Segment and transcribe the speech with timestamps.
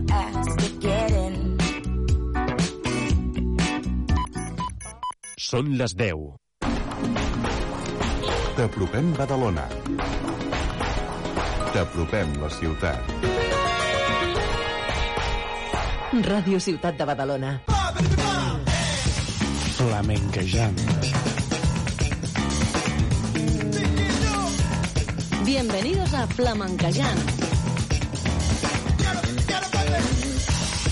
[0.00, 1.34] never asked to get in.
[5.38, 6.36] Són les 10.
[8.56, 9.66] T'apropem Badalona.
[11.74, 13.14] T'apropem la ciutat.
[16.26, 17.52] Ràdio Ciutat de Badalona.
[19.76, 20.80] Flamenquejant.
[25.44, 27.45] Bienvenidos a Flamenquejant.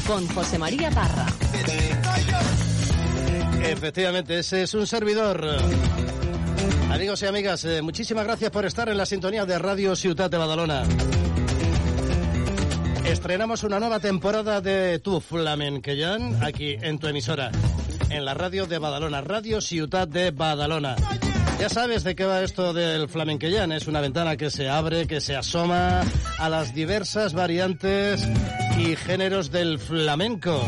[0.06, 1.26] Con José María Parra.
[3.62, 5.46] Efectivamente, ese es un servidor.
[6.90, 10.38] Amigos y amigas, eh, muchísimas gracias por estar en la sintonía de Radio Ciutat de
[10.38, 10.82] Badalona.
[13.04, 17.50] Estrenamos una nueva temporada de Tu Flamenquellán aquí en tu emisora,
[18.10, 20.96] en la radio de Badalona, Radio Ciutat de Badalona.
[21.58, 23.72] Ya sabes de qué va esto del flamenquellán.
[23.72, 26.02] Es una ventana que se abre, que se asoma
[26.38, 28.28] a las diversas variantes
[28.78, 30.60] y géneros del flamenco.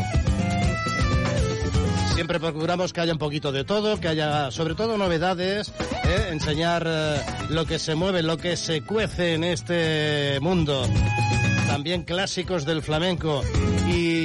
[2.13, 5.71] Siempre procuramos que haya un poquito de todo, que haya sobre todo novedades,
[6.03, 6.29] ¿eh?
[6.31, 10.87] enseñar eh, lo que se mueve, lo que se cuece en este mundo.
[11.67, 13.43] También clásicos del flamenco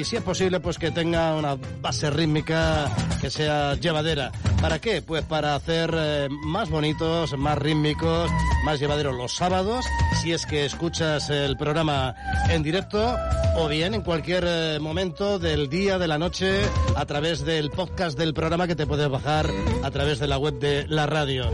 [0.03, 4.33] y si es posible pues que tenga una base rítmica que sea llevadera.
[4.61, 5.01] ¿Para qué?
[5.01, 8.29] Pues para hacer eh, más bonitos, más rítmicos,
[8.65, 9.87] más llevaderos los sábados,
[10.21, 12.17] si es que escuchas el programa
[12.51, 13.15] en directo
[13.57, 16.63] o bien en cualquier eh, momento del día, de la noche,
[16.97, 19.49] a través del podcast del programa que te puedes bajar
[19.85, 21.49] a través de la web de la radio.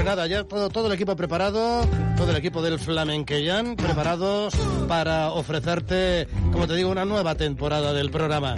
[0.00, 4.54] Pues nada, ya todo, el equipo preparado, todo el equipo del Flamenquellán preparados
[4.88, 8.56] para ofrecerte, como te digo, una nueva temporada del programa.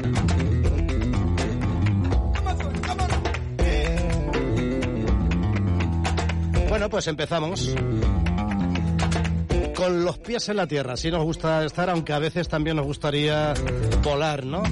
[6.68, 7.74] Bueno, pues empezamos
[9.82, 10.96] con los pies en la tierra.
[10.96, 13.52] Sí nos gusta estar, aunque a veces también nos gustaría
[14.04, 14.62] volar, ¿no?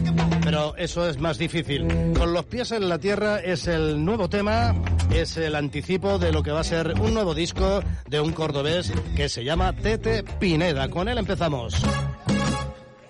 [0.44, 1.88] Pero eso es más difícil.
[2.16, 4.72] Con los pies en la tierra es el nuevo tema,
[5.12, 8.92] es el anticipo de lo que va a ser un nuevo disco de un cordobés
[9.16, 10.88] que se llama Tete Pineda.
[10.88, 11.74] Con él empezamos.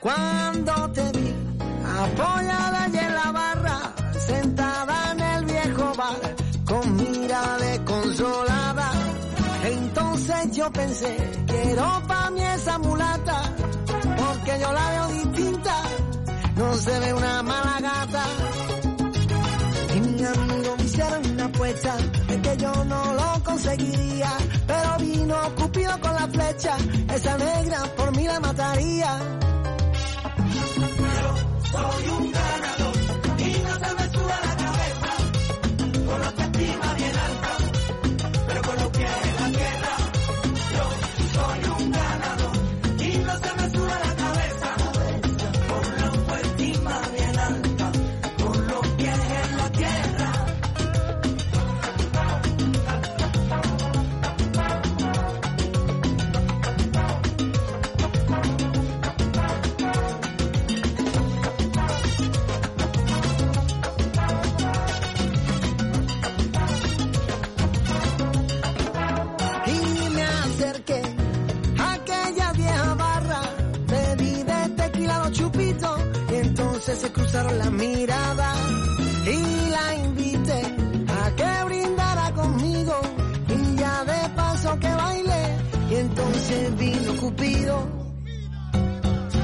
[0.01, 1.35] Cuando te vi
[1.85, 3.33] apoyada allí en la
[10.61, 11.17] yo pensé,
[11.47, 13.39] quiero pa' mí esa mulata,
[14.21, 15.75] porque yo la veo distinta,
[16.55, 18.25] no se ve una mala gata.
[19.97, 21.97] Y mi amigo me hicieron una apuesta,
[22.29, 24.33] de que yo no lo conseguiría,
[24.67, 26.77] pero vino Cupido con la flecha,
[27.15, 29.19] esa negra por mí la mataría.
[31.73, 32.80] Soy un ganador
[76.91, 78.59] entonces se cruzaron las miradas
[79.27, 80.63] y la invité
[81.09, 83.01] a que brindara conmigo.
[83.49, 85.57] Y ya de paso que baile
[85.91, 87.89] y entonces vino Cupido.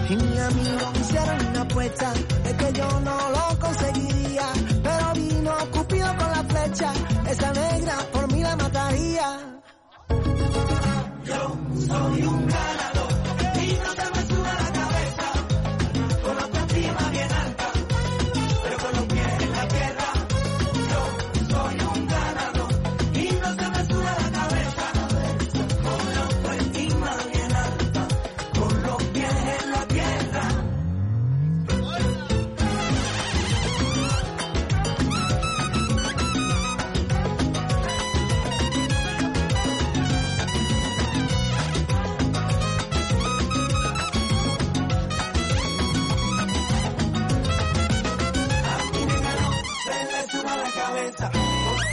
[0.08, 2.12] Y mi amigo hicieron una apuesta
[2.44, 4.46] de que yo no lo conseguiría.
[4.82, 6.92] Pero vino Cupido con la flecha
[7.30, 9.60] esa negra por mí la mataría.
[11.24, 12.95] Yo soy un ganador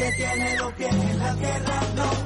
[0.04, 2.23] que tiene los pies en la tierra, no.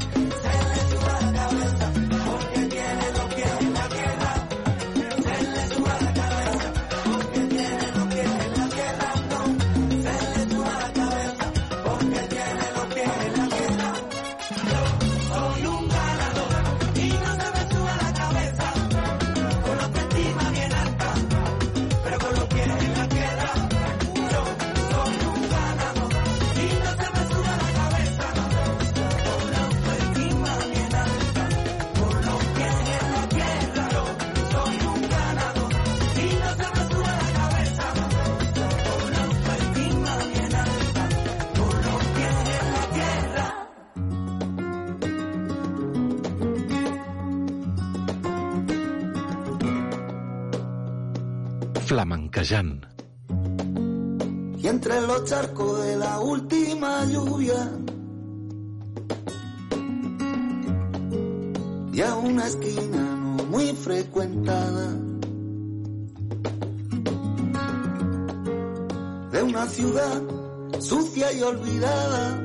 [52.50, 57.72] Y entre los charcos de la última lluvia
[61.92, 64.94] y a una esquina no muy frecuentada
[69.32, 70.22] de una ciudad
[70.80, 72.44] sucia y olvidada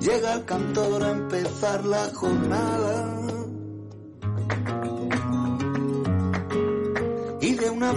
[0.00, 3.13] llega el cantor a empezar la jornada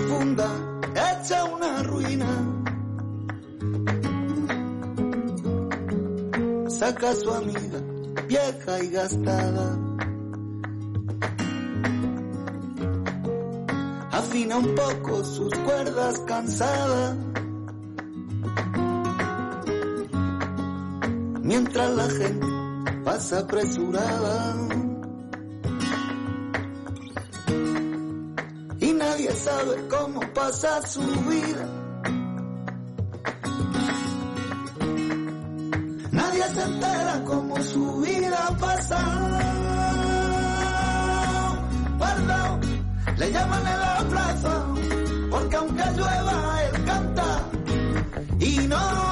[0.08, 0.48] y de una funda
[0.96, 2.28] hecha una ruina.
[6.70, 7.82] Saca su amiga
[8.28, 9.78] vieja y gastada.
[14.12, 17.16] Afina un poco sus cuerdas cansadas.
[21.44, 22.48] Mientras la gente
[23.06, 24.67] pasa apresurada.
[29.18, 31.66] Nadie sabe cómo pasa su vida.
[36.12, 39.00] Nadie se entera cómo su vida pasa.
[42.00, 42.62] Perdón,
[43.18, 43.98] le llaman en la
[45.32, 47.50] porque aunque llueva él canta
[48.40, 49.07] y no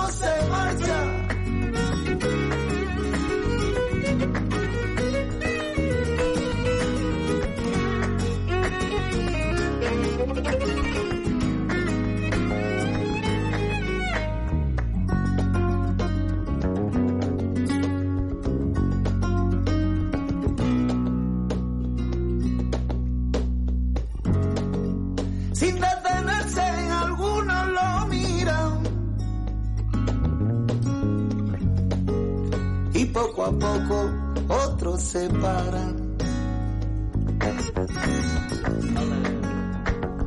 [33.46, 34.10] a poco
[34.50, 36.18] otros se paran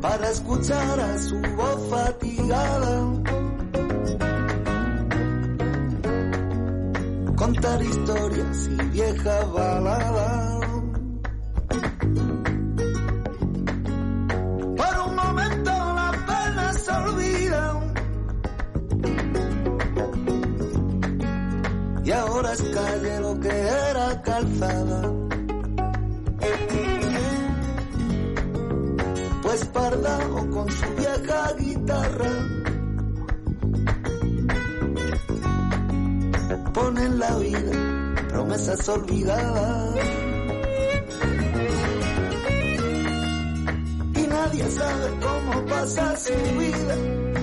[0.00, 3.12] para escuchar a su voz fatigada.
[7.34, 10.57] Contar historias y viejas baladas
[29.42, 32.30] Pues Pardao con su vieja guitarra
[36.72, 37.72] pone en la vida
[38.28, 39.96] promesas olvidadas.
[44.14, 47.37] y nadie sabe cómo pasa su vida.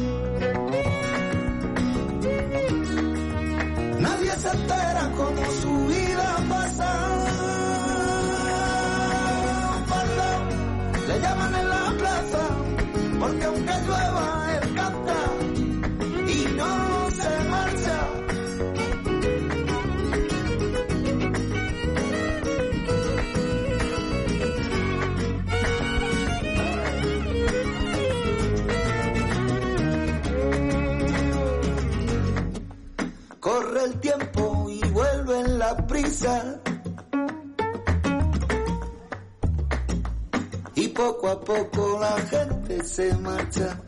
[40.76, 43.82] Y poco a poco la gente se marcha.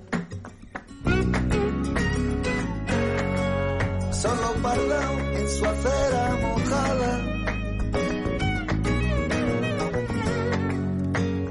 [4.11, 7.19] Solo Pardao en su acera mojada.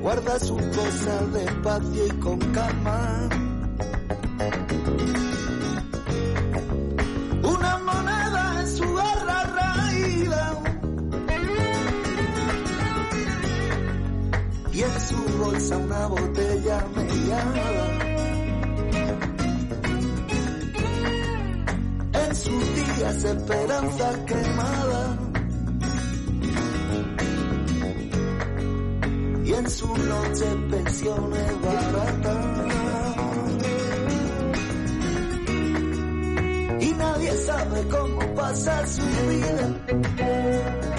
[0.00, 3.45] Guarda sus cosas despacio y con calma.
[15.70, 17.86] Una botella mellada.
[22.12, 25.18] En sus días esperanza quemada
[29.44, 32.56] y en su noche pensiones baratas.
[36.80, 40.95] y nadie sabe cómo pasa su vida.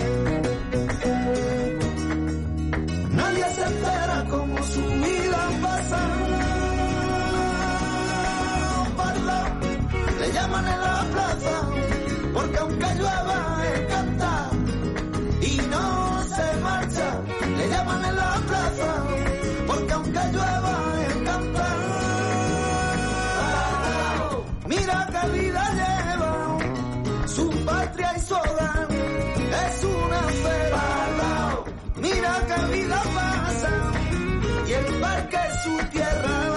[35.29, 36.56] Parque es su tierra,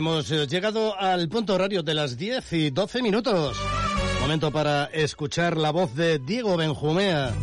[0.00, 3.54] Hemos eh, llegado al punto horario de las 10 y 12 minutos.
[4.22, 7.34] Momento para escuchar la voz de Diego Benjumea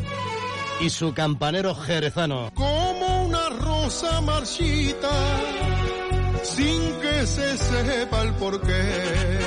[0.82, 2.50] y su campanero jerezano.
[2.56, 5.12] como una rosa marchita,
[6.42, 9.40] sin que se sepa el porqué.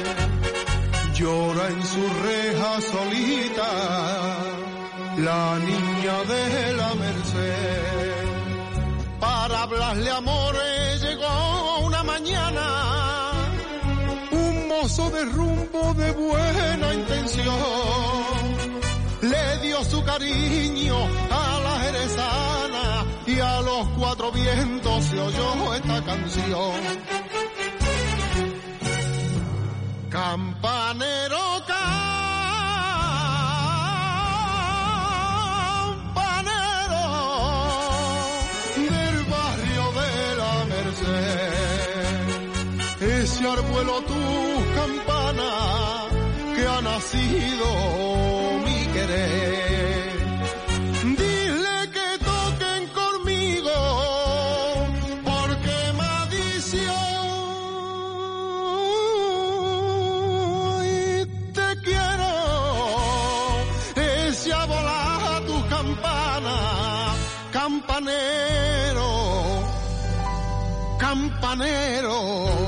[1.14, 4.38] Llora en su reja solita,
[5.18, 8.20] la niña de la merced.
[9.18, 12.79] Para hablarle amores llegó una mañana,
[14.90, 17.54] un mozo de rumbo de buena intención
[19.22, 20.96] le dio su cariño
[21.30, 26.72] a la jerezana y a los cuatro vientos se oyó esta canción.
[30.10, 32.09] Campanero, campanero
[48.64, 50.10] mi querer.
[51.20, 53.76] Dile que toquen conmigo
[55.28, 56.92] porque maldición
[61.56, 62.32] te quiero.
[63.96, 66.56] Ese a volar tu campana,
[67.52, 68.70] campanero
[71.10, 72.59] campanero.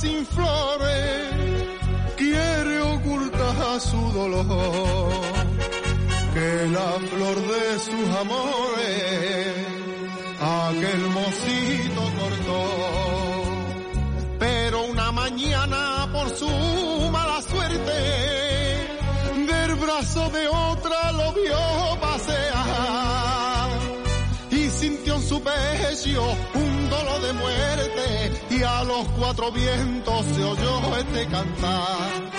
[0.00, 1.34] Sin flores,
[2.16, 5.12] quiere ocultar su dolor,
[6.34, 9.68] que la flor de sus amores
[10.40, 12.62] aquel mocito cortó.
[14.38, 16.48] Pero una mañana por su
[17.10, 17.98] mala suerte,
[19.50, 23.68] del brazo de otra lo vio pasear.
[24.50, 26.22] Y sintió en su pecho
[26.54, 27.97] un dolor de muerte
[28.62, 32.30] a los cuatro vientos se oyó este cantar.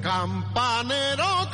[0.00, 1.48] Campanero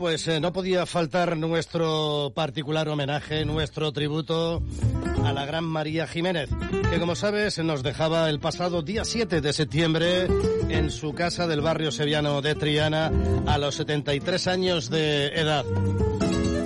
[0.00, 4.62] pues eh, no podía faltar nuestro particular homenaje, nuestro tributo
[5.26, 6.48] a la gran María Jiménez,
[6.90, 10.26] que como sabes nos dejaba el pasado día 7 de septiembre
[10.70, 13.12] en su casa del barrio sevillano de Triana
[13.46, 15.66] a los 73 años de edad.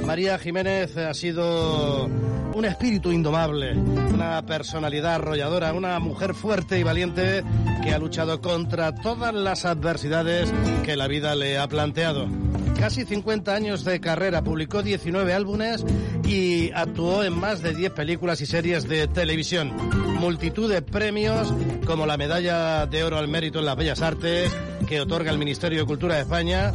[0.07, 7.43] María Jiménez ha sido un espíritu indomable, una personalidad arrolladora, una mujer fuerte y valiente
[7.83, 10.53] que ha luchado contra todas las adversidades
[10.85, 12.43] que la vida le ha planteado.
[12.78, 15.85] Casi 50 años de carrera, publicó 19 álbumes
[16.26, 19.73] y actuó en más de 10 películas y series de televisión.
[20.19, 21.52] Multitud de premios
[21.87, 24.54] como la Medalla de Oro al Mérito en las Bellas Artes
[24.87, 26.73] que otorga el Ministerio de Cultura de España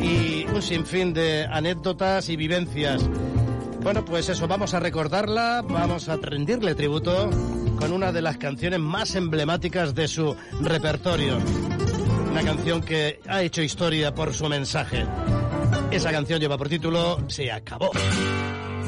[0.00, 3.02] y un sinfín de anécdotas y vivencias.
[3.82, 7.28] Bueno, pues eso, vamos a recordarla, vamos a rendirle tributo
[7.78, 11.38] con una de las canciones más emblemáticas de su repertorio.
[12.34, 15.06] Una canción que ha hecho historia por su mensaje.
[15.92, 17.92] Esa canción lleva por título Se acabó.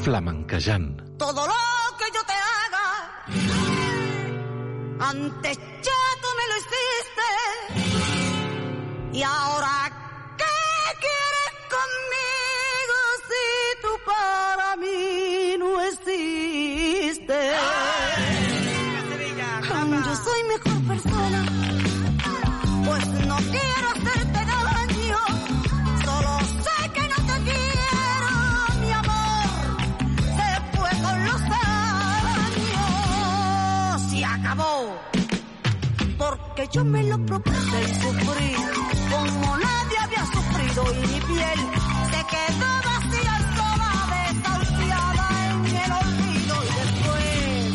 [0.01, 1.17] Flamenquejant.
[1.17, 1.53] Todo lo
[1.97, 3.23] que yo te haga,
[4.99, 7.29] antes ya tú me lo hiciste.
[9.13, 9.96] Y ahora,
[36.71, 38.53] Yo me lo propuse y sufrí
[39.09, 41.59] como nadie había sufrido y mi piel
[42.11, 47.71] se quedó vacía sola, desahuciada en el olvido y después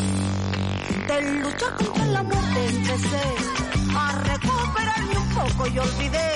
[1.07, 3.25] de luchar contra la muerte empecé
[3.97, 6.29] a recuperarme un poco y olvidé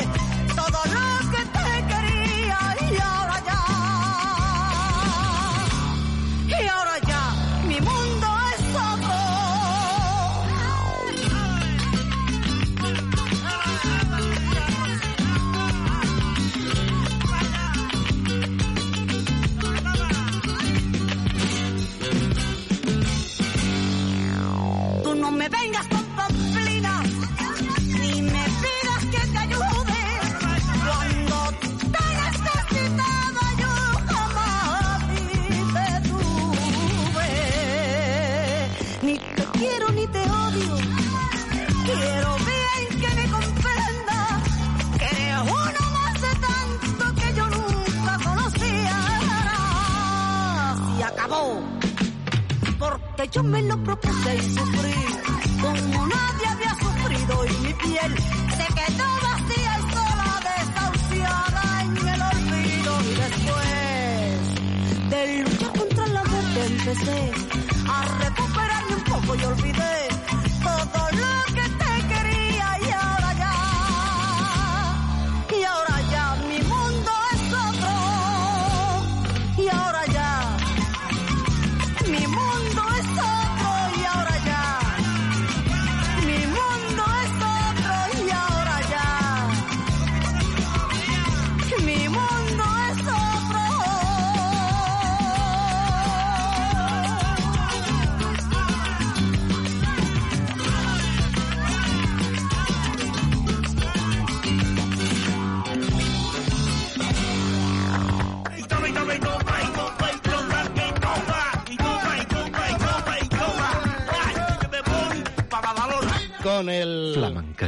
[25.49, 27.07] vengas con pamplinas,
[27.99, 30.01] ni me pidas que te ayude.
[30.87, 33.73] Cuando te necesitaba yo
[34.07, 35.01] jamás
[35.73, 37.31] te tuve.
[39.03, 40.75] Ni te quiero ni te odio,
[41.85, 44.19] quiero bien que me comprenda
[44.97, 48.97] que eres uno más de tanto que yo nunca conocía.
[50.97, 51.45] Y acabó
[52.79, 55.16] porque yo me lo propuse y sufrí
[55.61, 58.15] como nadie había sufrido y mi piel
[58.57, 62.91] se quedó vacía y sola desahuciada en el olvido.
[63.01, 64.41] Y después
[65.09, 67.31] de luchar contra la muerte empecé
[67.89, 70.07] a recuperarme un poco y olvidé
[70.63, 71.36] todo lo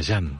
[0.00, 0.30] Flamenquejant.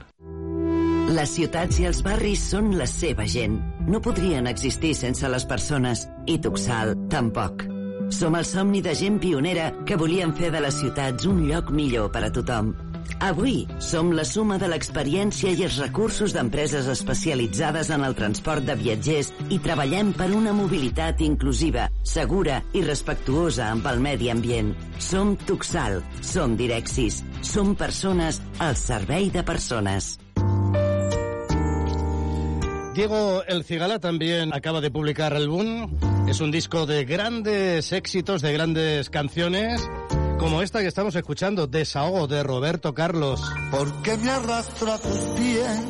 [1.10, 3.58] Les ciutats i els barris són la seva gent.
[3.90, 6.06] No podrien existir sense les persones.
[6.26, 7.66] I Tuxal, tampoc.
[8.10, 12.10] Som el somni de gent pionera que volien fer de les ciutats un lloc millor
[12.14, 12.72] per a tothom.
[13.18, 18.76] Avui som la suma de l'experiència i els recursos d'empreses especialitzades en el transport de
[18.78, 24.74] viatgers i treballem per una mobilitat inclusiva, segura i respectuosa amb el medi ambient.
[24.98, 30.16] Som Tuxal, som Direxis, som persones al servei de persones.
[32.94, 35.96] Diego El Cigala también acaba de publicar álbum.
[36.28, 39.88] Es un disco de grandes éxitos, de grandes canciones,
[40.40, 43.42] como esta que estamos escuchando, Desahogo de Roberto Carlos.
[43.70, 45.80] porque me arrastro a tus pies,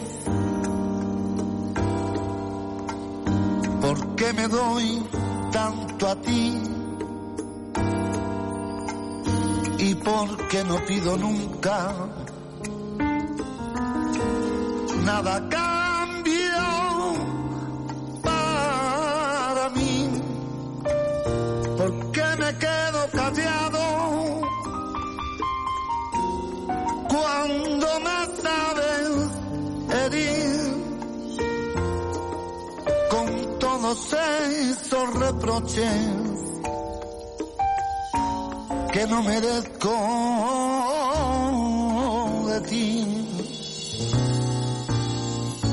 [3.81, 5.03] porque me doy
[5.53, 6.61] tanto a ti
[9.79, 11.95] y porque no pido nunca
[15.05, 15.49] nada a
[28.05, 29.11] me sabes
[29.91, 30.61] herir
[33.11, 36.41] con todos esos reproches
[38.93, 39.97] que no merezco
[42.49, 43.07] de ti.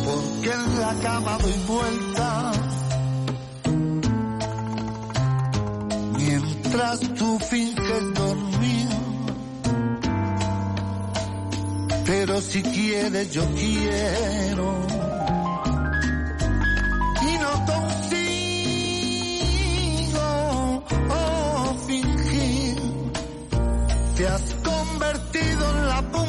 [0.06, 2.52] Porque en la cama doy vuelta
[6.18, 8.97] mientras tú finges dormir.
[12.08, 14.88] Pero si quieres yo quiero.
[17.22, 18.24] Y no consigo
[21.10, 22.78] oh, fingir.
[24.16, 26.28] Te has convertido en la punta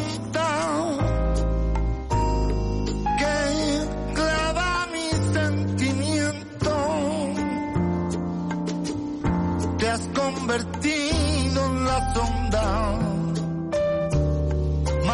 [9.88, 13.07] has convertido en la sonda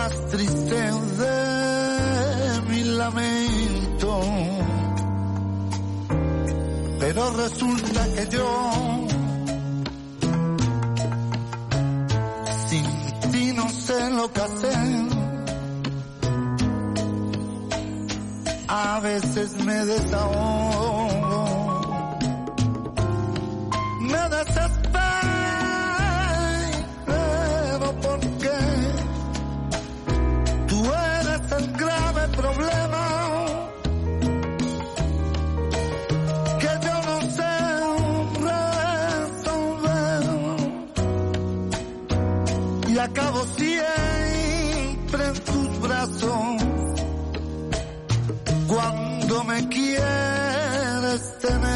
[0.04, 0.74] más triste
[1.22, 4.20] de mi lamento.
[7.00, 8.48] Pero resulta que yo
[12.68, 15.04] sin ti no sé lo que hacer.
[18.68, 21.44] A veces me desahogo,
[24.00, 24.83] me desespero
[49.54, 51.73] me quieres tener.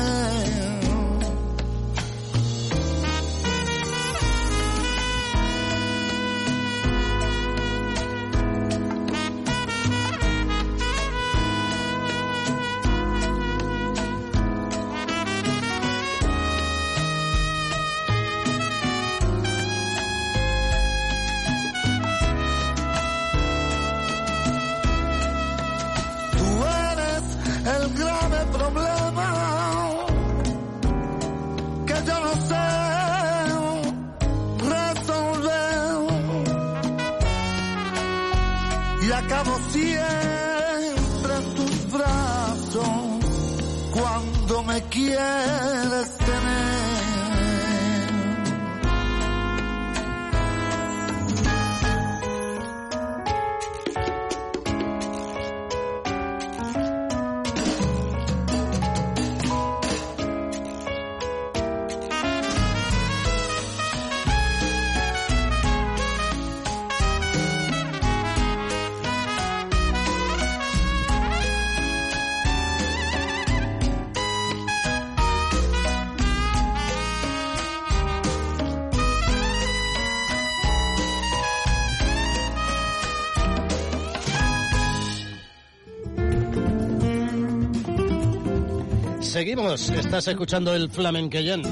[89.39, 91.63] Seguimos, estás escuchando el Flamenquellén.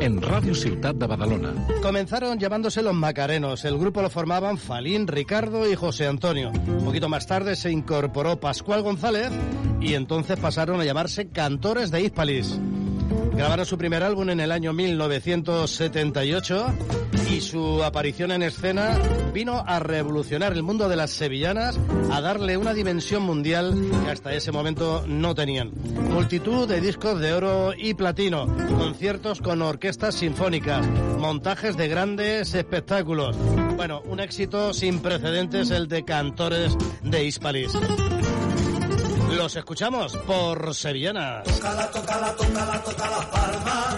[0.00, 1.52] En Radio Ciutat de Badalona.
[1.82, 3.66] Comenzaron llamándose los Macarenos.
[3.66, 6.50] El grupo lo formaban Falín, Ricardo y José Antonio.
[6.50, 9.28] Un poquito más tarde se incorporó Pascual González
[9.78, 12.58] y entonces pasaron a llamarse Cantores de Hispalis.
[13.36, 16.74] Grabaron su primer álbum en el año 1978
[17.30, 18.98] y su aparición en escena
[19.34, 21.78] vino a revolucionar el mundo de las sevillanas,
[22.10, 25.70] a darle una dimensión mundial que hasta ese momento no tenían.
[26.10, 28.46] Multitud de discos de oro y platino,
[28.78, 30.86] conciertos con orquestas sinfónicas,
[31.18, 33.36] montajes de grandes espectáculos.
[33.76, 37.72] Bueno, un éxito sin precedentes el de Cantores de Hispalis.
[39.36, 41.44] Los escuchamos por Sevillanas.
[41.44, 43.96] Tócala, tócala, tócala, toca la palma.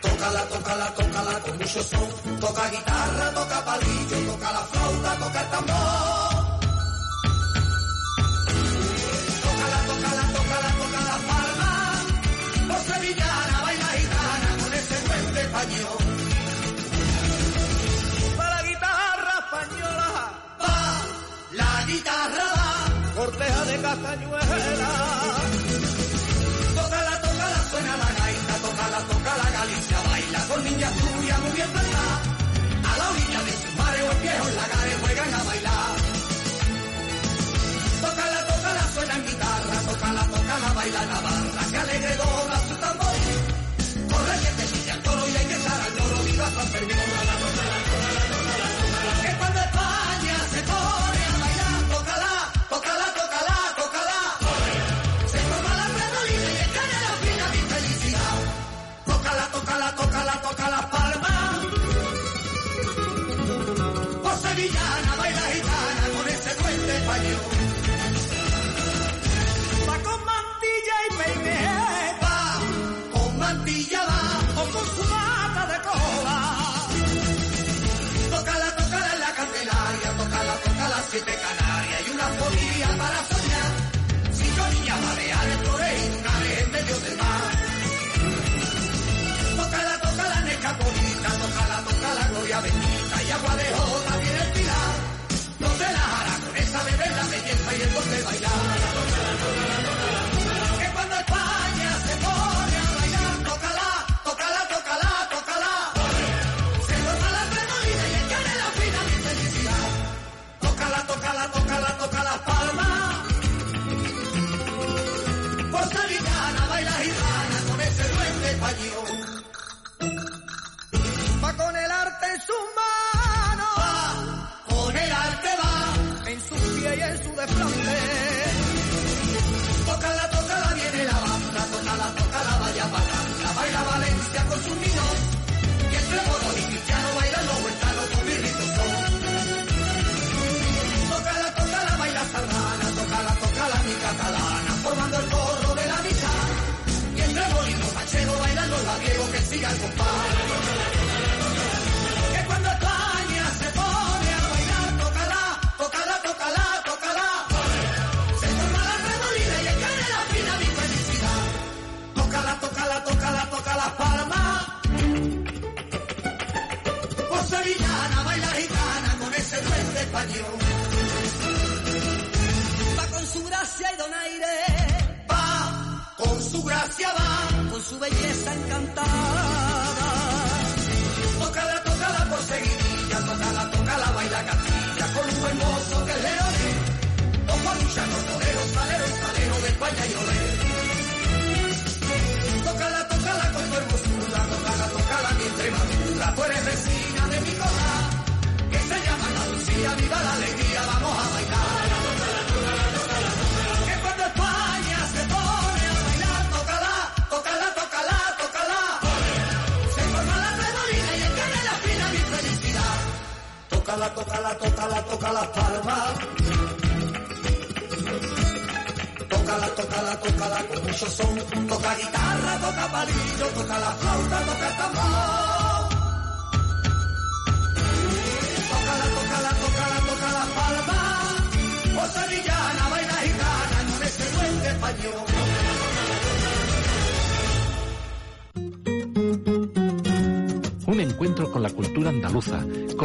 [0.00, 2.40] Tócala, tócala, tócala con mucho son.
[2.40, 6.32] Toca guitarra, toca palillo, toca la flauta, toca el tambor.
[9.42, 11.14] Tócala, tócala, tócala,
[13.64, 13.86] baila
[14.64, 14.96] con ese.
[18.36, 20.01] Para la guitarra española,
[21.54, 24.90] la guitarra va, corteja de castañuela.
[26.76, 31.70] Tócala, tócala, suena la gaita, tócala, toca la Galicia, baila con niña tuya muy bien
[31.70, 32.16] plantada.
[32.88, 35.96] A la orilla de sus mares o viejos lagares juegan a bailar.
[38.02, 41.51] Tócala, tócala, suena en guitarra, tócala, tócala, baila la barra,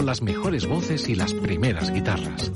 [0.08, 2.50] las mejores voces y las primeras guitarras.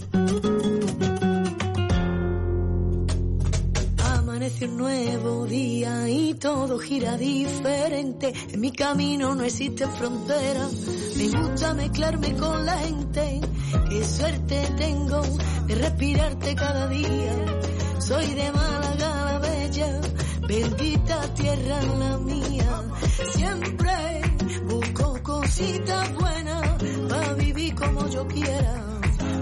[3.97, 8.31] Amanece un nuevo día y todo gira diferente.
[8.53, 10.65] En mi camino no existe frontera.
[11.17, 13.41] Me gusta mezclarme con la gente.
[13.89, 15.21] Qué suerte tengo
[15.67, 17.35] de respirarte cada día.
[17.99, 20.01] Soy de Málaga la bella,
[20.47, 22.83] bendita tierra la mía.
[23.33, 24.21] Siempre
[24.69, 26.30] busco cositas buenas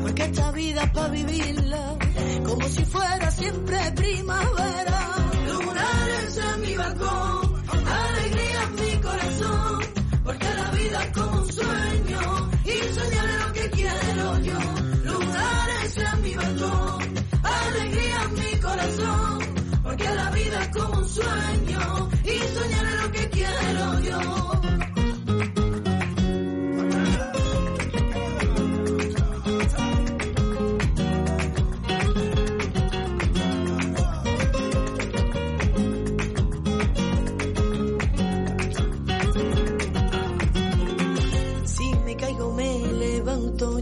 [0.01, 1.97] Porque esta vida es para vivirla
[2.45, 5.15] como si fuera siempre primavera.
[5.47, 9.79] Lunares en mi balcón, alegría en mi corazón.
[10.23, 14.59] Porque la vida es como un sueño y soñaré lo que quiero yo.
[15.05, 19.39] Lunares en mi balcón, alegría en mi corazón.
[19.83, 24.58] Porque la vida es como un sueño y soñaré lo que quiero yo.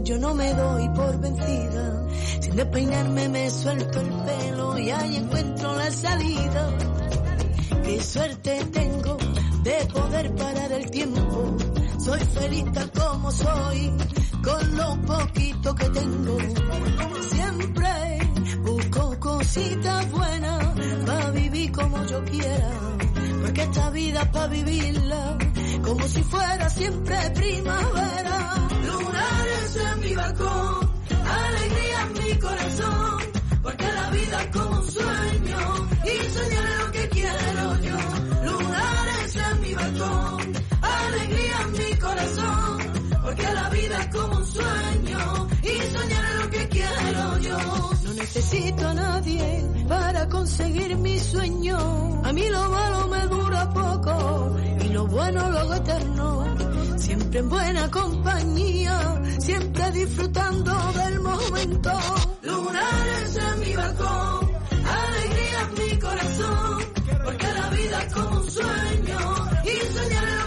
[0.08, 2.06] Yo no me doy por vencida.
[2.40, 6.78] Sin despeinarme me suelto el pelo y ahí encuentro la salida.
[7.84, 9.18] Qué suerte tengo
[9.64, 11.56] de poder parar el tiempo.
[11.98, 13.92] Soy feliz tal como soy,
[14.42, 16.38] con lo poquito que tengo.
[17.30, 18.18] Siempre
[18.64, 22.70] busco cositas buenas para vivir como yo quiera.
[23.42, 25.38] Porque esta vida es para vivirla
[25.84, 28.68] como si fuera siempre primavera.
[28.86, 33.18] Lunares en mi balcón, alegría en mi corazón,
[33.62, 37.98] porque la vida es como un sueño y soñaré lo que quiero yo.
[38.44, 42.78] Lunares en mi balcón, alegría en mi corazón,
[43.22, 47.58] porque la vida es como un sueño y soñaré lo que quiero yo.
[48.04, 54.56] No necesito a nadie para conseguir mi sueño, a mí lo malo me dura poco
[54.98, 56.28] lo bueno lo eterno.
[56.96, 61.92] Siempre en buena compañía, siempre disfrutando del momento.
[62.42, 64.50] Lunares en mi balcón,
[64.98, 66.78] alegría en mi corazón,
[67.24, 69.20] porque la vida es como un sueño
[69.72, 70.37] y soñar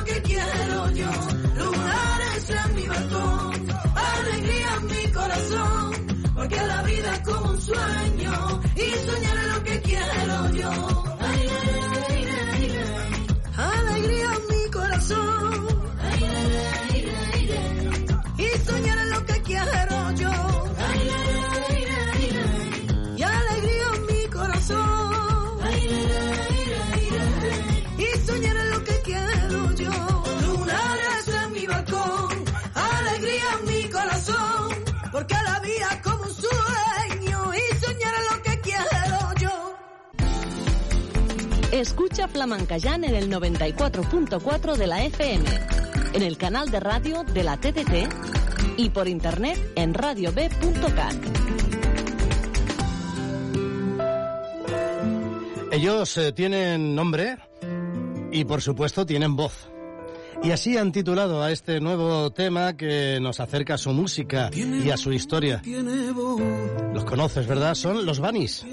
[41.71, 45.45] Escucha Flamencayán en el 94.4 de la FM,
[46.13, 51.15] en el canal de radio de la TTT y por internet en radiob.cat.
[55.71, 57.37] Ellos eh, tienen nombre
[58.33, 59.69] y por supuesto tienen voz.
[60.43, 64.89] Y así han titulado a este nuevo tema que nos acerca a su música y
[64.89, 65.61] a su historia.
[65.61, 66.41] Tiene voz,
[66.93, 67.75] Los conoces, ¿verdad?
[67.75, 68.65] Son los Banis.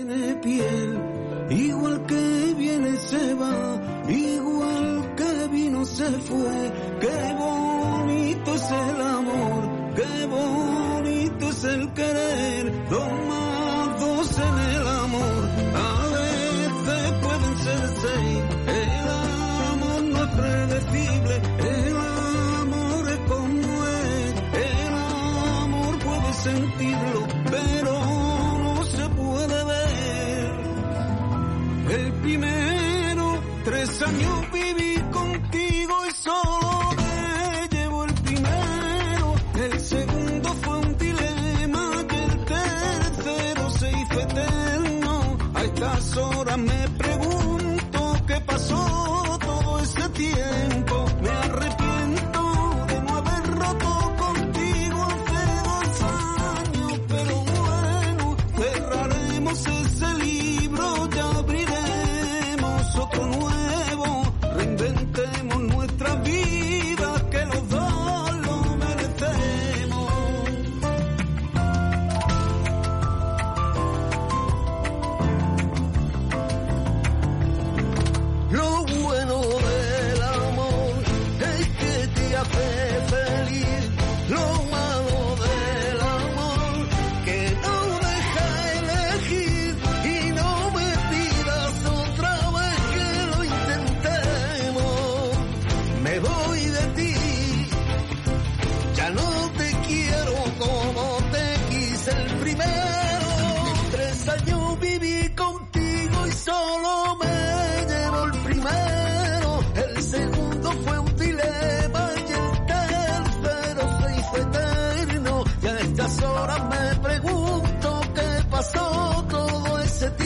[1.51, 6.73] Igual que viene se va, igual que vino se fue.
[7.01, 15.49] Qué bonito es el amor, qué bonito es el querer, dos en el amor.
[15.75, 19.09] A veces pueden ser seis, el
[19.73, 21.43] amor no es predecible,
[32.29, 39.35] primero, tres años viví contigo y solo me llevo el primero.
[39.55, 45.39] El segundo fue un dilema y el tercero se hizo eterno.
[45.55, 50.68] A estas horas me pregunto qué pasó todo ese tiempo.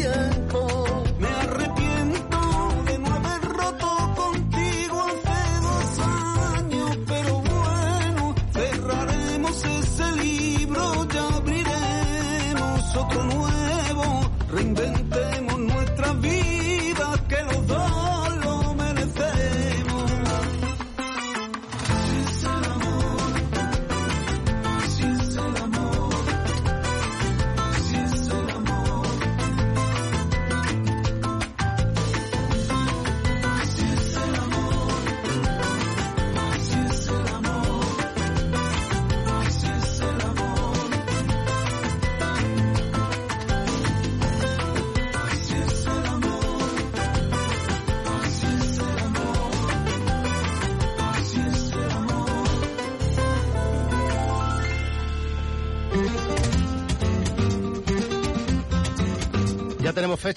[0.03, 0.42] Hallelujah.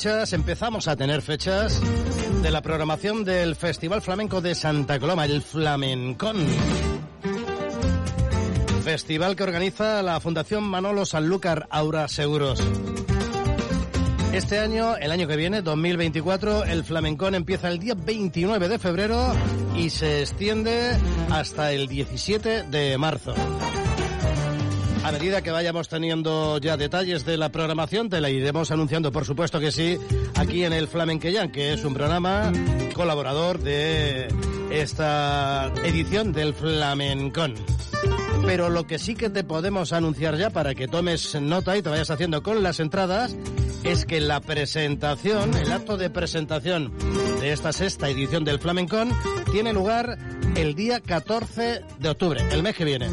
[0.05, 1.81] Empezamos a tener fechas
[2.43, 6.45] de la programación del Festival Flamenco de Santa Coloma, el Flamencón.
[8.83, 12.61] Festival que organiza la Fundación Manolo Sanlúcar Aura Seguros.
[14.31, 19.33] Este año, el año que viene, 2024, el Flamencón empieza el día 29 de febrero
[19.75, 20.99] y se extiende
[21.31, 23.33] hasta el 17 de marzo.
[25.05, 29.23] A medida que vayamos teniendo ya detalles de la programación, te la iremos anunciando, por
[29.23, 29.99] supuesto que sí,
[30.33, 32.51] aquí en el Flamenqueyan, que es un programa
[32.95, 34.27] colaborador de
[34.71, 37.53] esta edición del Flamencón.
[38.47, 41.89] Pero lo que sí que te podemos anunciar ya para que tomes nota y te
[41.89, 43.35] vayas haciendo con las entradas
[43.83, 46.91] es que la presentación, el acto de presentación
[47.51, 49.11] esta sexta edición del Flamencón
[49.51, 50.17] tiene lugar
[50.55, 53.09] el día 14 de octubre, el mes que viene.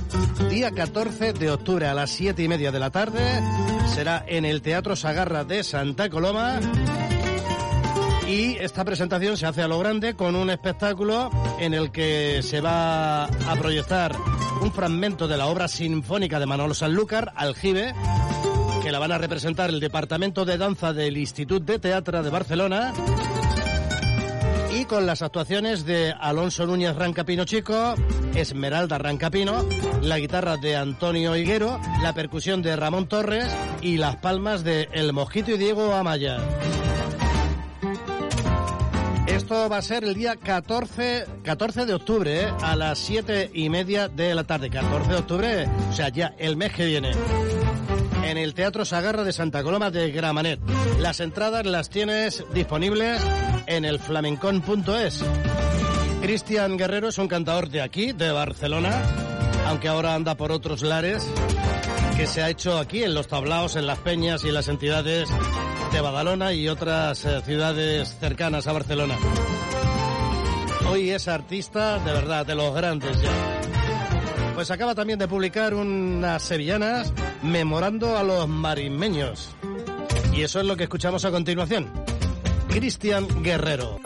[0.48, 3.20] Día 14 de octubre a las 7 y media de la tarde
[3.94, 6.60] será en el Teatro Sagarra de Santa Coloma.
[8.26, 12.60] Y esta presentación se hace a lo grande con un espectáculo en el que se
[12.60, 14.16] va a proyectar
[14.62, 17.92] un fragmento de la obra sinfónica de Manolo Sanlúcar, Aljibe,
[18.82, 22.92] que la van a representar el Departamento de Danza del Institut de Teatro de Barcelona
[24.74, 27.94] y con las actuaciones de Alonso Núñez Rancapino Chico,
[28.34, 29.64] Esmeralda Rancapino,
[30.00, 33.46] la guitarra de Antonio Higuero, la percusión de Ramón Torres
[33.82, 36.38] y las palmas de El Mosquito y Diego Amaya.
[39.26, 42.52] Esto va a ser el día 14, 14 de octubre, ¿eh?
[42.62, 44.70] a las 7 y media de la tarde.
[44.70, 47.12] 14 de octubre, o sea, ya el mes que viene.
[48.24, 50.60] En el Teatro Sagarra de Santa Coloma de Gramanet.
[50.98, 53.20] Las entradas las tienes disponibles
[53.66, 55.24] en el flamencón.es.
[56.22, 59.02] Cristian Guerrero es un cantador de aquí, de Barcelona,
[59.66, 61.28] aunque ahora anda por otros lares,
[62.16, 65.28] que se ha hecho aquí en los tablaos, en las peñas y en las entidades
[65.92, 69.16] de Badalona y otras eh, ciudades cercanas a Barcelona.
[70.88, 73.30] Hoy es artista de verdad, de los grandes ya.
[74.54, 77.12] Pues acaba también de publicar unas sevillanas
[77.42, 79.50] memorando a los marismeños.
[80.32, 81.90] Y eso es lo que escuchamos a continuación.
[82.68, 84.00] Cristian Guerrero.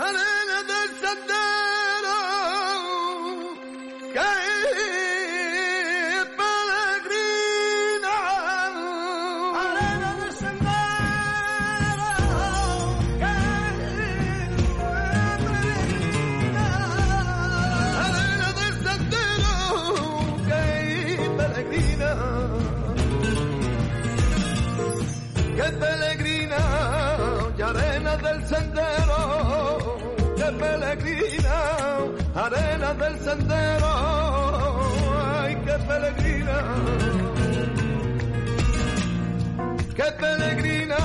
[39.95, 40.97] Que peregrina,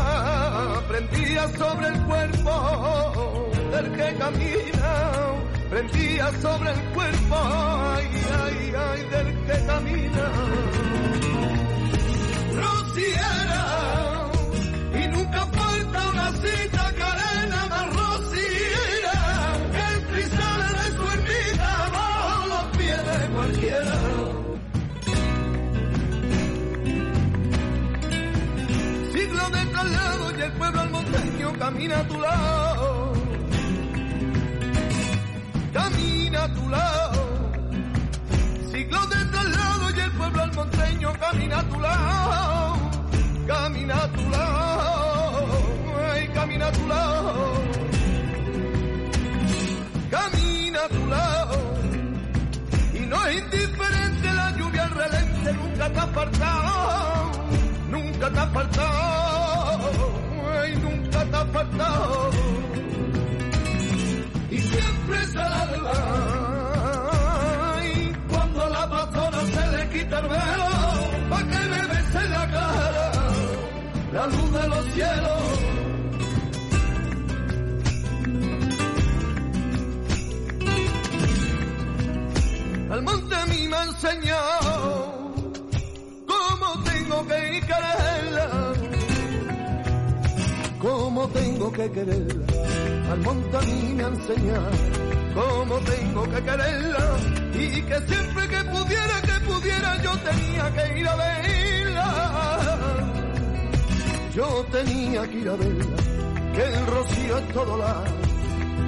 [0.88, 4.91] prendía sobre el cuerpo del que camina,
[5.69, 8.07] prendía sobre el cuerpo, ay,
[8.43, 10.26] ay, ay, del que camina.
[12.61, 13.65] Rociera,
[14.93, 16.70] y nunca falta una cita
[31.62, 33.14] camina a tu lado,
[35.72, 37.22] camina a tu lado.
[38.72, 42.78] Siglo de traslado y el pueblo almonteño camina a tu lado,
[43.45, 45.45] camina a tu lado,
[46.12, 47.53] ay, camina a tu lado,
[50.09, 51.57] camina a tu lado.
[52.95, 57.32] Y no es indiferente la lluvia al relente, nunca te ha faltado,
[57.88, 60.20] nunca te ha faltado,
[60.76, 62.30] nunca te ha faltado.
[64.49, 65.39] Y siempre se
[67.74, 70.69] Ay, cuando la pastora se le quita el velo,
[71.30, 73.11] pa' que me bese la cara,
[74.13, 75.41] la luz de los cielos.
[82.91, 85.11] El monte a mí me ha enseñado
[90.82, 92.46] cómo tengo que quererla.
[93.12, 94.72] Al mí me ha enseñado
[95.34, 97.18] cómo tengo que quererla
[97.54, 101.52] y que siempre que pudiera, que pudiera, yo tenía que ir a verla.
[104.34, 105.96] Yo tenía que ir a verla,
[106.56, 108.04] que el rocío es todo la,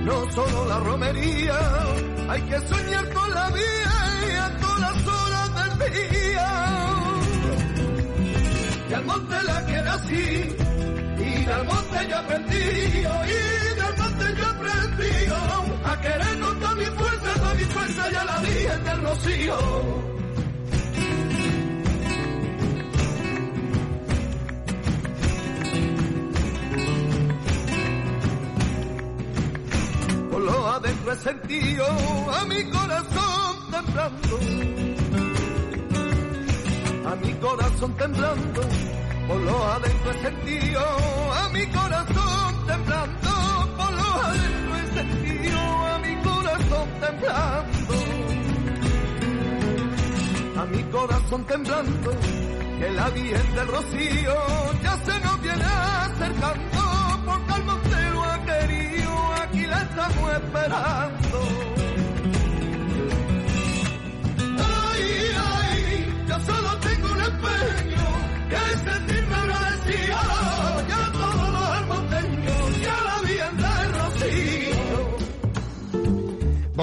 [0.06, 1.60] no solo la romería,
[2.30, 3.94] hay que soñar con la vida
[4.26, 6.50] y a todas horas del día.
[8.89, 10.56] Y al monte la quiero así,
[11.26, 13.01] y del monte yo aprendí, y
[13.82, 15.13] del monte yo aprendí
[15.86, 19.57] a querer con toda mi fuerza, toda mi fuerza ya la di en el rocío.
[30.32, 31.86] Por lo adentro he sentido
[32.39, 34.39] a mi corazón temblando.
[37.05, 38.61] a mi corazón temblando,
[39.28, 40.82] por los adentro he sentido,
[41.34, 43.30] a mi corazón temblando,
[43.78, 47.93] por los adentro he sentido, a mi corazón temblando,
[50.61, 52.11] a mi corazón temblando,
[52.80, 54.36] que la Virgen del Rocío
[54.84, 56.82] ya se nos viene acercando,
[57.26, 61.72] porque el montero ha querido, aquí la estamos esperando.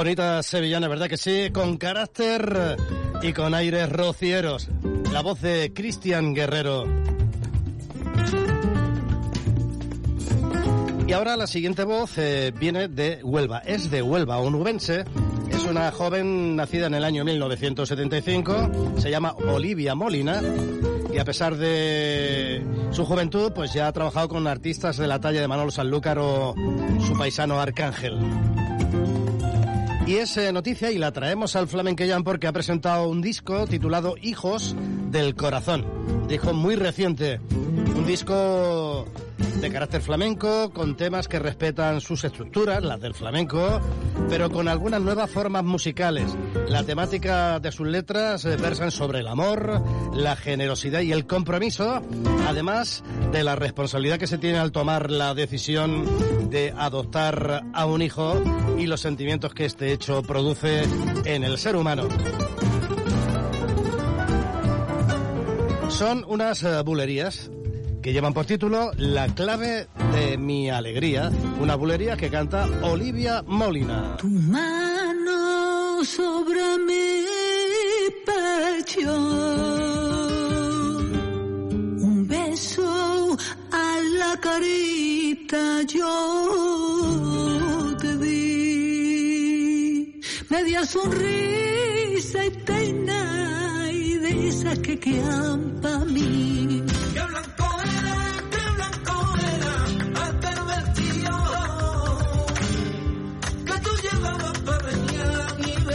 [0.01, 1.51] Bonita sevillana, ¿verdad que sí?
[1.53, 2.79] Con carácter
[3.21, 4.67] y con aires rocieros.
[5.13, 6.85] La voz de Cristian Guerrero.
[11.07, 13.59] Y ahora la siguiente voz eh, viene de Huelva.
[13.59, 15.05] Es de Huelva, onubense.
[15.51, 18.95] Es una joven nacida en el año 1975.
[18.97, 20.41] Se llama Olivia Molina.
[21.13, 25.43] Y a pesar de su juventud, pues ya ha trabajado con artistas de la talla
[25.43, 26.55] de Manolo Sanlúcar o
[27.07, 28.17] su paisano Arcángel.
[30.11, 34.17] Y es eh, noticia y la traemos al Flamenquellán porque ha presentado un disco titulado
[34.21, 34.75] Hijos
[35.13, 35.85] del Corazón.
[36.27, 37.39] Disco muy reciente.
[38.11, 39.07] Disco
[39.61, 43.81] de carácter flamenco, con temas que respetan sus estructuras, las del flamenco,
[44.29, 46.37] pero con algunas nuevas formas musicales.
[46.67, 49.81] La temática de sus letras eh, versan sobre el amor,
[50.13, 52.03] la generosidad y el compromiso,
[52.49, 58.03] además de la responsabilidad que se tiene al tomar la decisión de adoptar a un
[58.03, 58.43] hijo
[58.77, 60.83] y los sentimientos que este hecho produce
[61.27, 62.09] en el ser humano.
[65.91, 67.53] Son unas eh, bulerías
[68.03, 71.31] que llevan por título La clave de mi alegría,
[71.61, 74.17] una bulería que canta Olivia Molina.
[74.17, 77.25] Tu mano sobre mi
[78.25, 79.13] pecho.
[82.01, 83.37] Un beso
[83.73, 90.21] a la carita yo te di.
[90.49, 96.83] Media sonrisa y peina y de esas que quedan pa' mí.
[97.15, 97.70] Qué blanco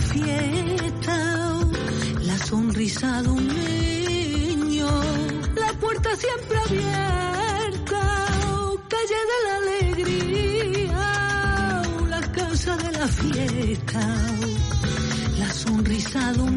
[0.00, 1.60] fiesta,
[2.22, 4.88] la sonrisa de un niño,
[5.56, 8.26] la puerta siempre abierta,
[8.88, 11.02] calle de la alegría,
[12.08, 14.00] la casa de la fiesta,
[15.38, 16.56] la sonrisa de un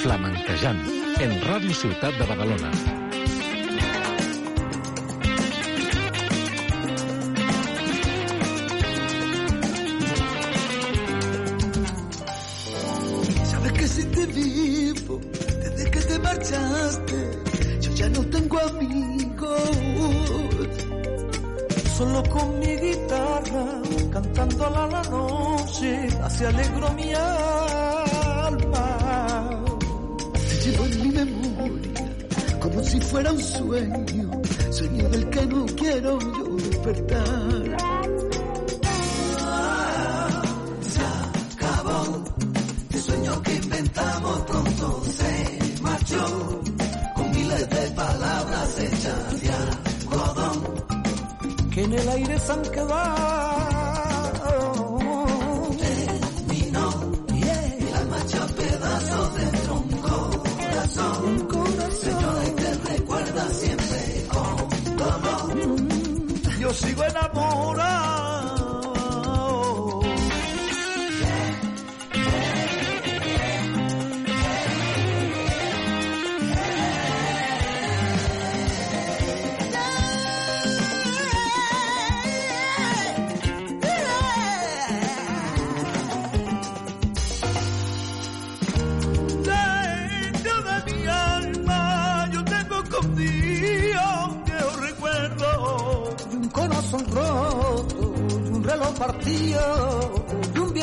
[0.00, 0.82] Flamenquejant,
[1.24, 2.99] en Ràdio Ciutat de Badalona.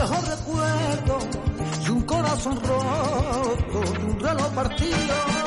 [0.07, 1.19] Y un viejo recuerdo,
[1.85, 5.46] y un corazón roto, y un reloj partido.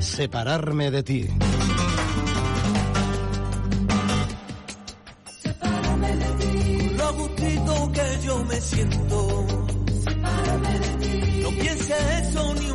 [0.00, 1.28] Separarme de ti.
[5.42, 6.90] Sepárame de ti.
[6.96, 9.46] Lo gustito que yo me siento.
[10.04, 11.40] Sepárame de ti.
[11.42, 12.67] No piense eso ni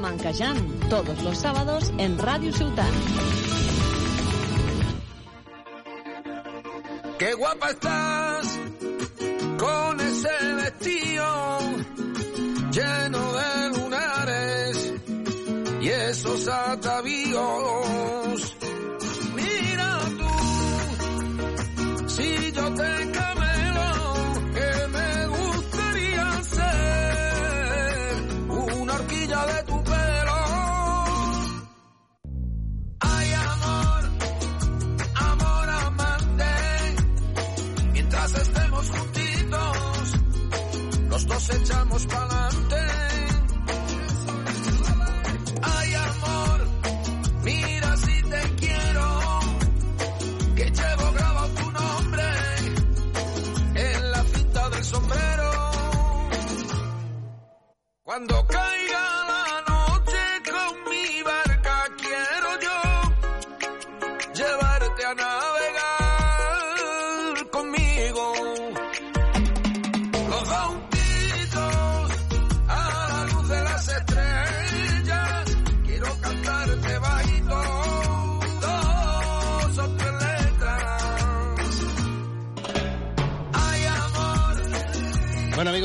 [0.00, 0.56] Flamencayán,
[0.88, 2.90] todos los sábados en Radio Sultán.
[7.18, 8.58] Qué guapa estás
[9.58, 11.58] con ese vestido
[12.72, 14.94] lleno de lunares
[15.82, 18.19] y esos atavíos.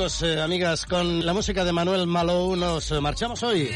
[0.06, 3.72] Amigos, eh, amigas, con la música de Manuel Malou nos marchamos hoy.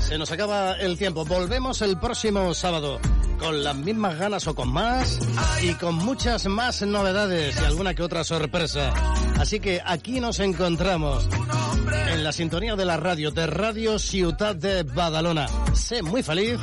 [0.00, 1.24] Se nos acaba el tiempo.
[1.24, 2.98] Volvemos el próximo sábado
[3.38, 5.20] con las mismas ganas o con más
[5.62, 8.92] y con muchas más novedades y alguna que otra sorpresa.
[9.38, 11.28] Así que aquí nos encontramos
[12.10, 15.46] en la sintonía de la radio de Radio Ciudad de Badalona.
[15.72, 16.58] Sé muy feliz.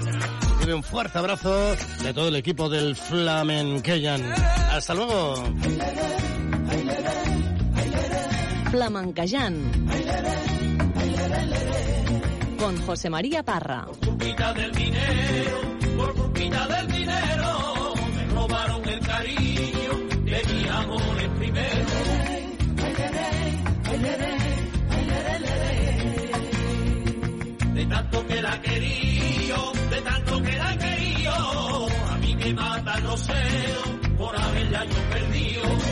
[0.55, 4.21] Recibe un fuerte abrazo de todo el equipo del Flamenqueyan.
[4.69, 5.36] Hasta luego.
[8.72, 9.57] Flamenquejant.
[12.59, 13.86] Con José María Parra.
[14.03, 15.61] culpita del dinero,
[15.97, 19.91] por del dinero, me robaron el cariño
[20.26, 21.86] de mi amor el primero.
[27.74, 29.55] De tanto que la quería,
[29.89, 35.84] de tanto que la quería, a mí me matan los celos por haberla yo perdido.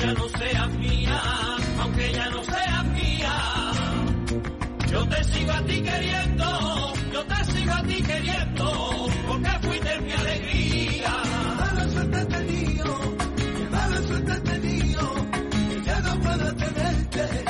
[0.00, 1.22] Ella no sea mía,
[1.80, 3.72] aunque ella no sea mía,
[4.92, 10.12] yo te sigo a ti queriendo, yo te sigo a ti queriendo, porque fuiste mi
[10.12, 11.12] alegría.
[11.58, 13.00] Mala suerte tenido,
[13.56, 15.14] qué mala suerte he tenido,
[15.68, 17.44] que ya no puedo tenerte,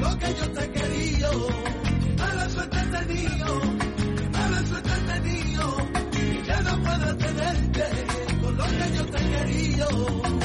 [0.00, 1.48] lo que yo te he querido.
[2.52, 3.60] Suerte tenido,
[4.16, 4.90] qué mala suerte
[6.10, 7.84] que ya no puedo tenerte,
[8.42, 10.41] por lo que yo te he querido.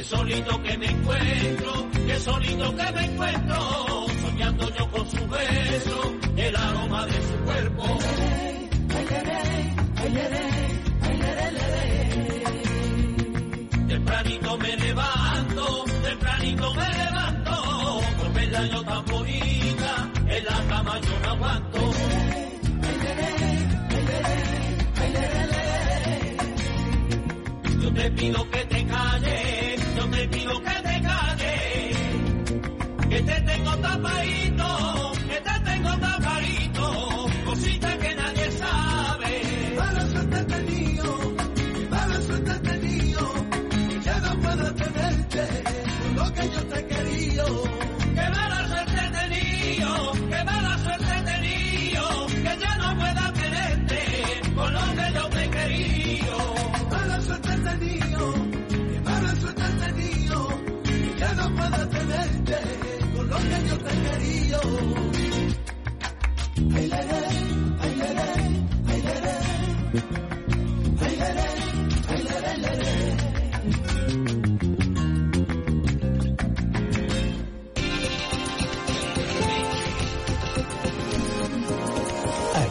[0.00, 6.14] Que solito que me encuentro, que solito que me encuentro, soñando yo con su beso,
[6.38, 7.98] el aroma de su cuerpo.
[13.88, 21.20] Tempranito me levanto, tempranito me levanto, por verla yo tan bonita, en la cama yo
[21.20, 21.92] no aguanto.
[27.82, 29.69] Yo te pido que te calles,
[30.20, 31.96] te pido que te calles,
[33.08, 34.99] que te tengo tapadito,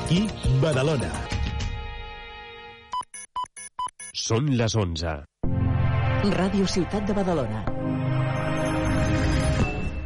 [0.10, 0.22] Aquí,
[0.62, 1.10] Badalona.
[4.14, 5.16] Són les 11.
[6.38, 7.62] Ràdio Ciutat de Badalona.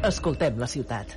[0.08, 1.16] Escoltem la ciutat.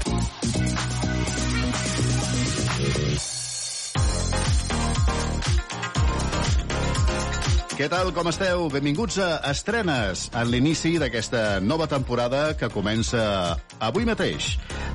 [7.81, 8.67] Què tal, com esteu?
[8.69, 13.23] Benvinguts a Estrenes, en l'inici d'aquesta nova temporada que comença
[13.81, 14.51] avui mateix.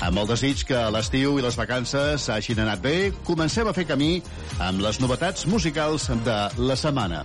[0.06, 2.94] Amb el desig que l'estiu i les vacances hagin anat bé,
[3.26, 4.20] comencem a fer camí
[4.62, 7.24] amb les novetats musicals de la setmana.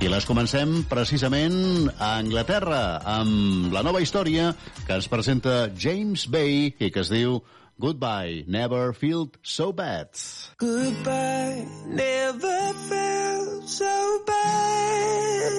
[0.00, 4.54] I les comencem precisament a Anglaterra, amb la nova història
[4.86, 7.42] que ens presenta James Bay i que es diu
[7.80, 10.10] Goodbye, Never Felt So Bad.
[10.56, 15.52] Goodbye, never felt so bad.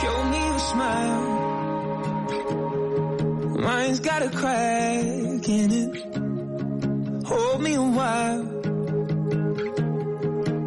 [0.00, 1.24] Show me a smile.
[3.58, 5.62] Mine's got a crack Hold
[7.62, 8.40] me a while,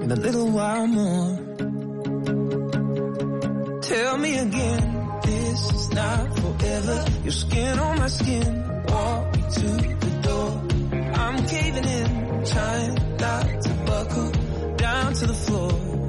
[0.01, 1.37] and a little while more.
[3.83, 7.05] Tell me again, this is not forever.
[7.21, 9.67] Your skin on my skin, walk me to
[10.03, 10.63] the door.
[11.13, 14.31] I'm caving in, trying not to buckle
[14.77, 16.00] down to the floor.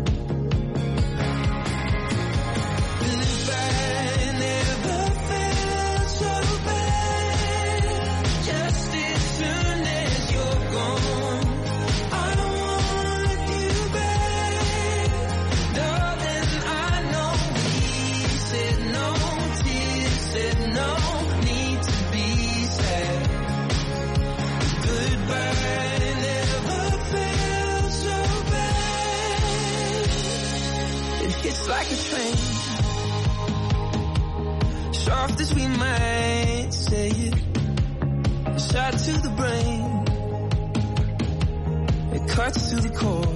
[35.22, 37.34] Soft as we might say it,
[38.46, 39.82] a shot to the brain,
[42.16, 43.34] it cuts to the core.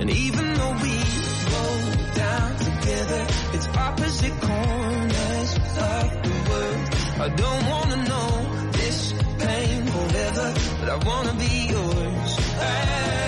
[0.00, 0.96] And even though we
[1.54, 1.64] go
[2.22, 3.22] down together,
[3.54, 5.50] it's opposite corners
[5.92, 6.84] of the world.
[7.26, 8.30] I don't wanna know
[8.78, 8.98] this
[9.42, 10.48] pain forever,
[10.80, 12.30] but I wanna be yours.
[12.58, 13.25] Ah.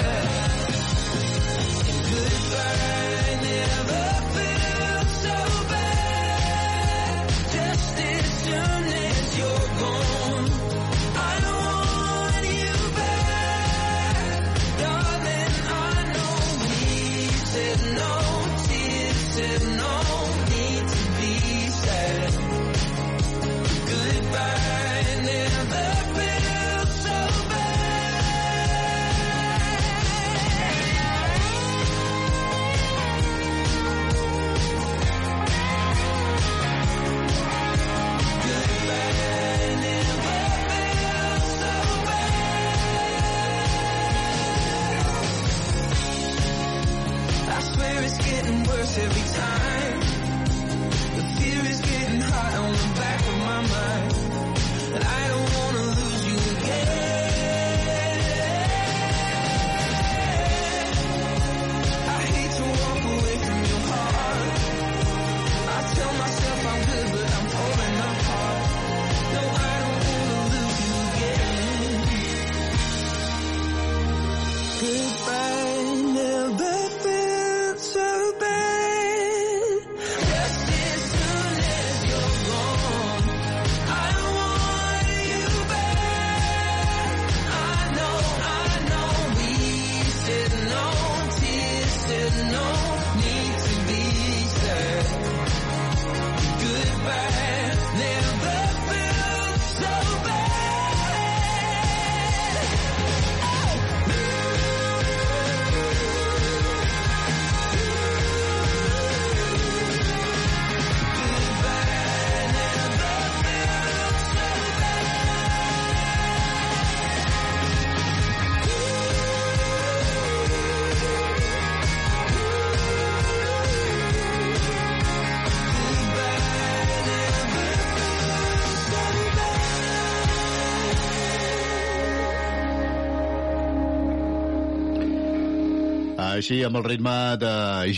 [136.39, 137.13] Així, amb el ritme
[137.43, 137.49] de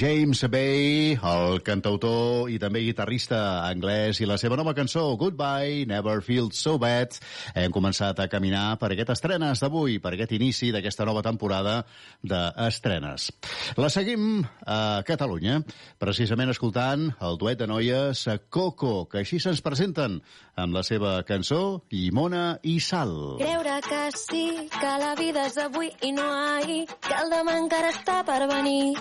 [0.00, 6.22] James Bay, el cantautor i també guitarrista anglès, i la seva nova cançó, Goodbye, Never
[6.24, 7.18] Feel So Bad,
[7.52, 11.82] hem començat a caminar per aquest estrenes d'avui, per aquest inici d'aquesta nova temporada
[12.24, 13.28] d'estrenes.
[13.76, 15.60] La seguim a Catalunya,
[16.00, 20.22] precisament escoltant el duet de noies Coco, que així se'ns presenten
[20.60, 23.12] amb la seva cançó Llimona i Sal.
[23.40, 24.44] Creure que sí,
[24.74, 28.94] que la vida és avui i no ahir, que el demà encara està per venir.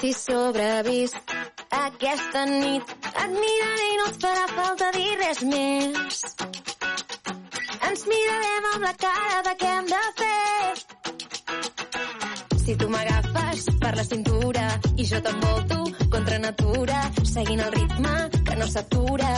[0.00, 1.34] Si sobrevisc
[1.78, 6.22] aquesta nit, et miraré i no et farà falta dir res més.
[7.90, 10.36] Ens mirarem amb la cara de què hem de fer.
[12.66, 18.56] Si tu m'agafes per la cintura i jo t'envolto contra natura, seguint el ritme que
[18.58, 19.30] no s'atura.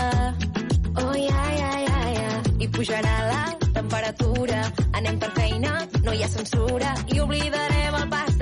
[0.99, 2.31] Oh, ja, ja, ja, ja.
[2.59, 3.43] I pujarà la
[3.73, 4.65] temperatura.
[4.99, 6.95] Anem per feina, no hi ha censura.
[7.15, 8.38] I oblidarem el pas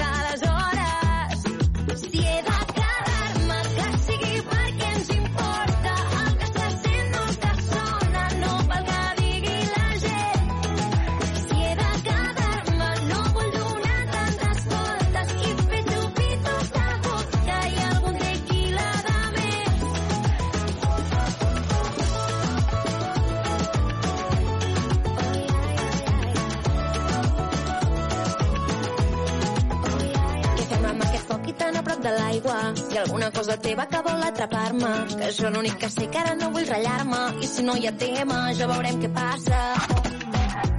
[32.06, 32.58] de l'aigua?
[32.94, 34.92] Ha alguna cosa teva que vol atrapar-me?
[35.18, 37.94] Que jo l'únic que sé que ara no vull ratllar-me i si no hi ha
[38.02, 39.62] tema ja veurem què passa.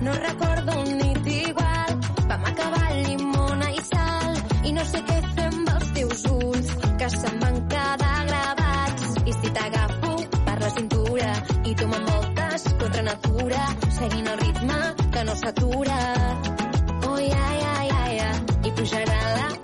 [0.06, 1.98] No recordo un nit igual,
[2.30, 6.72] vam acabar llimona i sal i no sé què fer amb els teus ulls
[7.02, 10.16] que se'm van quedar gravats i si t'agafo
[10.48, 13.68] per la cintura i tu m'envoltes contra natura
[14.00, 16.02] seguint el ritme que no s'atura
[17.12, 19.57] oh ja, ja, ja, ja i pujarà la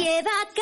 [0.00, 0.59] si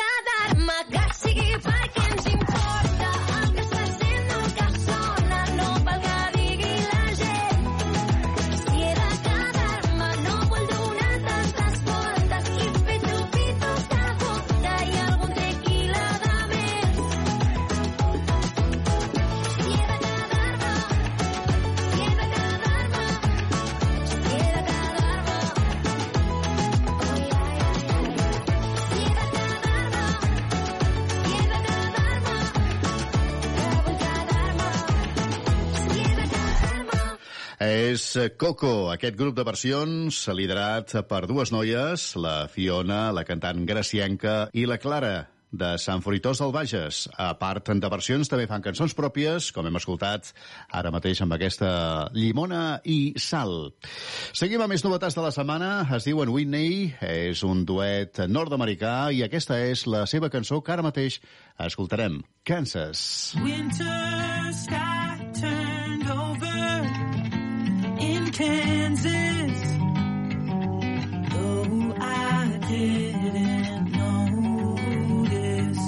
[38.37, 44.65] Coco, aquest grup de versions liderat per dues noies, la Fiona, la cantant gracienca, i
[44.65, 47.03] la Clara, de Sant Fruitós del Bages.
[47.17, 50.31] A part de versions, també fan cançons pròpies, com hem escoltat
[50.71, 51.71] ara mateix amb aquesta
[52.15, 53.71] llimona i sal.
[54.33, 55.71] Seguim amb més novetats de la setmana.
[55.95, 60.85] Es diuen Whitney, és un duet nord-americà i aquesta és la seva cançó que ara
[60.85, 61.19] mateix
[61.57, 62.21] escoltarem.
[62.45, 63.35] Kansas.
[63.43, 66.48] Winter sky turned over
[68.31, 69.61] Kansas.
[71.33, 75.83] Though I didn't notice.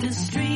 [0.00, 0.49] The streetlights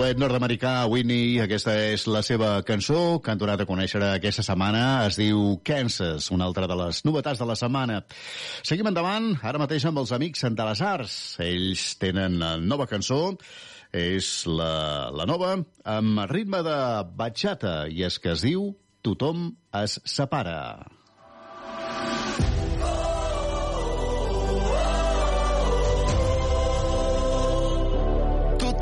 [0.00, 5.04] duet nord-americà Whitney, aquesta és la seva cançó que han donat a conèixer aquesta setmana.
[5.04, 7.98] Es diu Kansas, una altra de les novetats de la setmana.
[8.64, 11.16] Seguim endavant, ara mateix amb els amics de les Arts.
[11.44, 13.18] Ells tenen nova cançó,
[13.92, 16.78] és la, la nova, amb ritme de
[17.20, 18.70] bachata, i és que es diu
[19.04, 19.50] Tothom
[19.82, 20.62] es separa.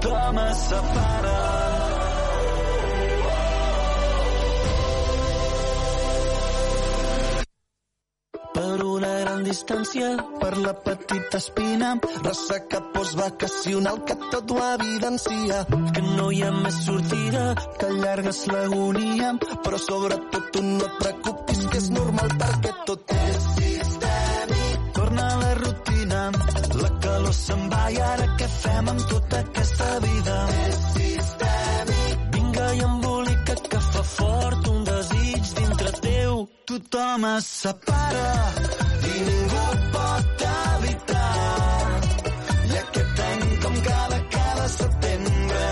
[0.00, 1.36] Tothom es separa.
[8.58, 10.08] Per una gran distància,
[10.40, 11.90] per la petita espina,
[12.22, 15.60] ressaca postvacacional que tot ho evidencia.
[15.94, 17.44] Que no hi ha més sortida,
[17.78, 19.34] que allargues l'agonia,
[19.66, 23.37] però sobretot tu no et preocupis que és normal perquè tot és
[27.28, 30.36] calor se'n va i ara què fem amb tota aquesta vida?
[30.66, 32.16] És sistèmic.
[32.34, 36.48] Vinga i embolica que fa fort un desig dintre teu.
[36.68, 38.30] Tothom es separa
[39.10, 41.88] i ningú pot evitar.
[42.70, 45.66] I aquest any, com cada, cada setembre,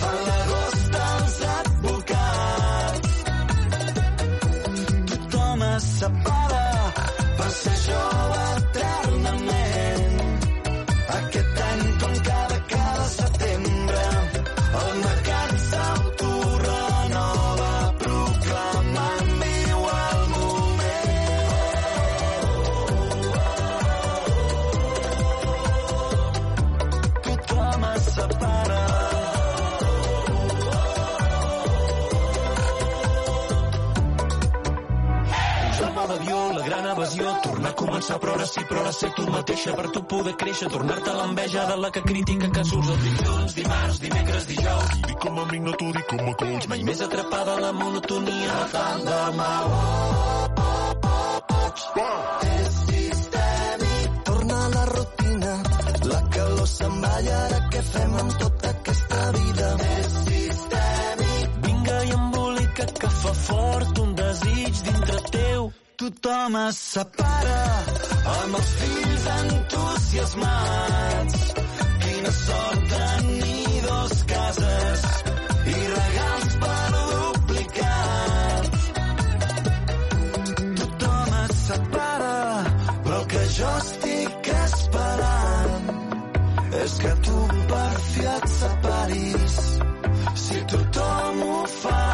[0.00, 3.12] fa l'agost als advocats.
[5.14, 6.29] Tothom es separa
[38.00, 41.66] començar, però ara sí, però ara ser tu mateixa, per tu poder créixer, tornar-te l'enveja
[41.68, 44.94] de la que critica que surts els dilluns, dimarts, dimecres, dijous.
[45.06, 46.68] Dic com a amic, no t'ho dic com a coach.
[46.72, 49.50] Mai més atrapada a la monotonia, no tant demà.
[52.48, 54.20] És sistèmic.
[54.30, 55.54] Torna a la rutina,
[56.12, 59.74] la calor se'n va i ara què fem amb tota aquesta vida?
[59.98, 61.60] És sistèmic.
[61.68, 64.09] Vinga i embolica que fa fort un.
[66.00, 67.56] Tothom es separa
[68.34, 71.40] amb els fills entusiasmats.
[72.04, 75.02] Quina sort tenir dos cases
[75.74, 78.70] i regals per duplicat.
[80.80, 82.40] Tothom es separa,
[83.04, 85.92] però el que jo estic esperant
[86.80, 87.44] és que tu
[87.74, 89.60] per fi et separis.
[90.48, 92.09] Si tothom ho fa,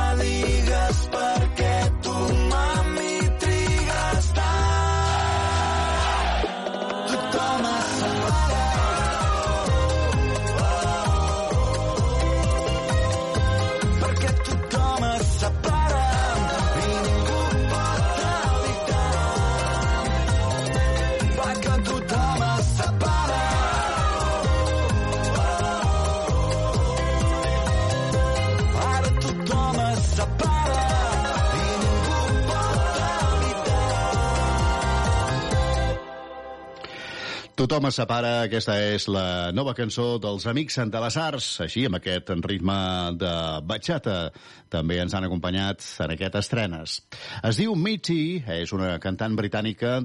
[37.67, 41.97] Tothom es separa, aquesta és la nova cançó dels Amics de les Arts, així amb
[41.99, 42.77] aquest ritme
[43.19, 43.33] de
[43.67, 44.31] bachata.
[44.71, 46.95] També ens han acompanyat en aquest estrenes.
[47.43, 49.97] Es diu Mitzi, és una cantant britànica,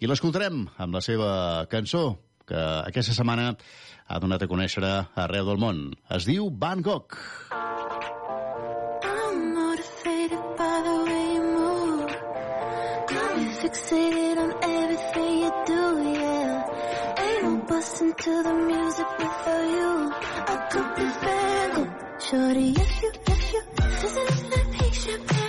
[0.00, 1.30] i l'escoltarem amb la seva
[1.68, 2.06] cançó,
[2.48, 5.90] que aquesta setmana ha donat a conèixer arreu del món.
[6.08, 7.20] Es diu Van Gogh.
[9.04, 12.16] I'm motivated by the way you move.
[13.12, 14.39] I'm fixated
[17.80, 20.12] listen to the music without you.
[20.52, 21.88] I could be single.
[22.26, 23.62] Shorty, if you, if you,
[24.00, 25.39] this is that patient?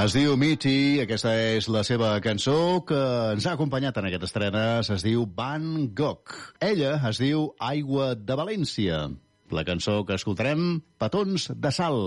[0.00, 2.54] Es diu Mitty, aquesta és la seva cançó
[2.88, 2.98] que
[3.34, 6.32] ens ha acompanyat en aquesta estrena, es diu Van Gogh.
[6.64, 9.00] Ella es diu Aigua de València.
[9.52, 12.00] La cançó que escoltarem, Petons de Sal.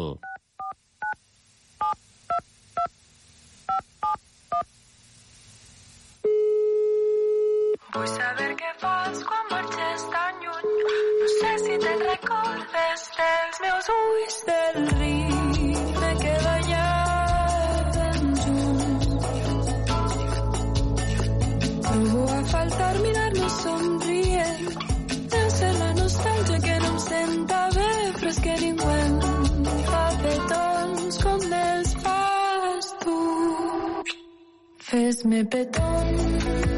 [7.94, 10.72] Vull saber què fas quan marxes tan lluny.
[11.22, 15.63] No sé si te'n recordes dels meus ulls del riu.
[22.54, 24.46] faltar mirarnos sonríe.
[25.32, 29.16] Debe ser la nostalgia que no em senta bé, però és que ningú em
[29.90, 33.18] fa petons com els fas tu.
[34.92, 36.73] Fes-me petons.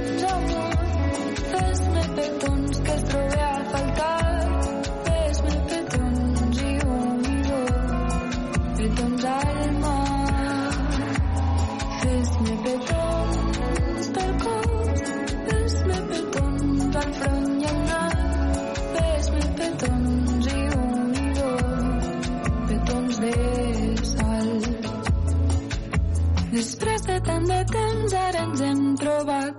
[27.25, 29.55] tant de temps ara ens hem trobat.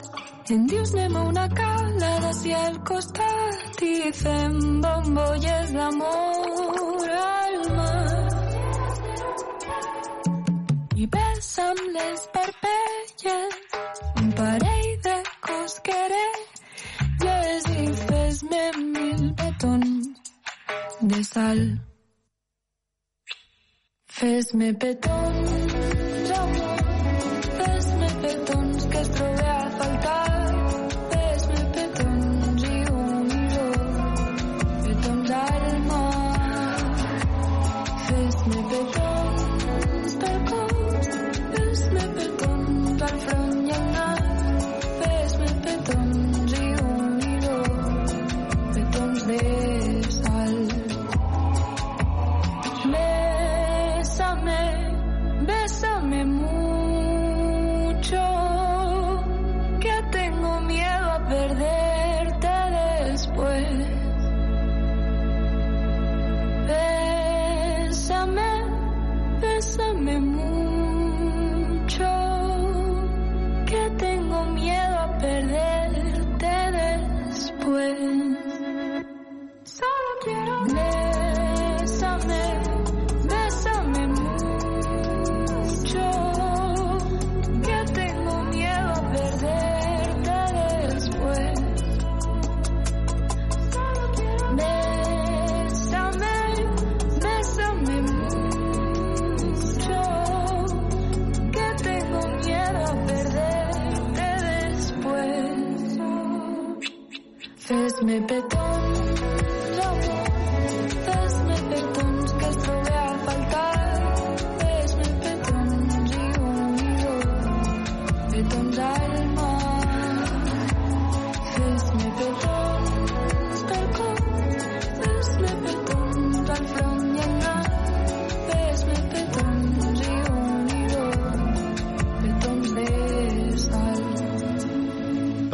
[0.48, 3.84] I em dius anem a una cala d'ací al costat i
[4.20, 8.12] fem bombolles d'amor al mar.
[11.02, 13.54] I besa'm les parpelles,
[14.22, 15.16] un parell de
[15.48, 18.64] cosquerelles i fes-me
[18.94, 19.90] mil petons
[21.12, 21.60] de sal.
[24.18, 25.65] Fes-me petons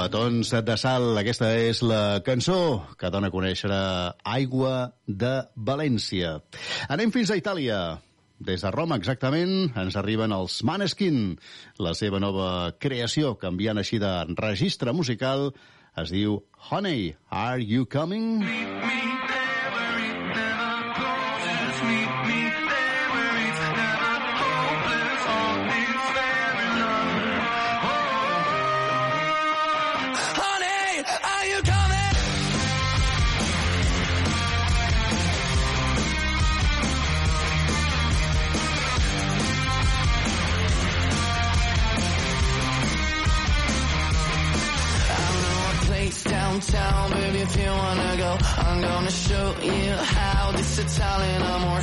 [0.03, 2.57] Batons de sal, aquesta és la cançó
[2.99, 3.69] que dona a conèixer
[4.27, 4.73] Aigua
[5.07, 6.33] de València.
[6.91, 7.79] Anem fins a Itàlia.
[8.43, 11.37] Des de Roma, exactament, ens arriben els Maneskin,
[11.79, 14.11] la seva nova creació, canviant així de
[14.43, 15.53] registre musical,
[16.03, 16.41] es diu
[16.73, 18.43] Honey, Are You Coming?
[18.43, 19.12] Honey, Are You Coming?
[51.05, 51.82] I'm more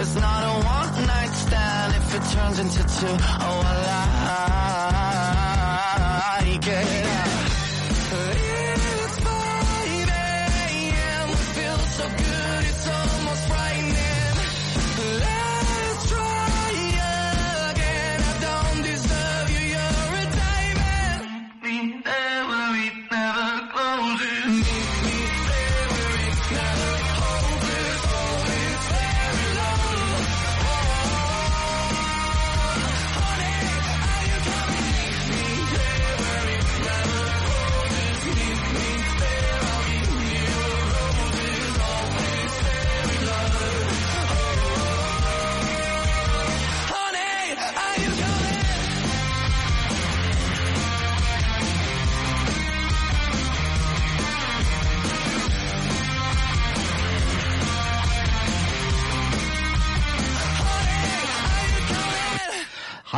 [0.00, 3.16] It's not a one night stand if it turns into two.
[3.18, 3.67] Oh,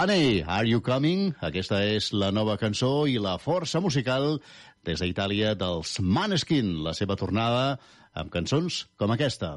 [0.00, 1.34] Honey, Are You Coming?
[1.44, 4.38] Aquesta és la nova cançó i la força musical
[4.88, 7.74] des d'Itàlia dels Maneskin, la seva tornada
[8.16, 9.50] amb cançons com aquesta.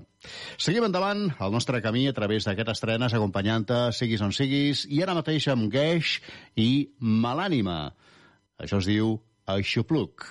[0.59, 5.15] Seguim endavant el nostre camí a través d'aquestes estrenes acompanyant-te, siguis on siguis, i ara
[5.15, 6.19] mateix amb Gesh
[6.59, 7.93] i Malànima.
[8.59, 9.15] Això es diu
[9.47, 10.27] Aixopluc.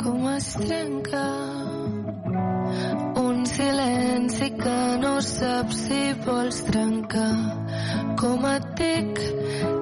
[0.00, 1.26] Com es trenca
[3.20, 7.65] un silenci que no saps si vols trencar
[8.20, 9.22] com et dic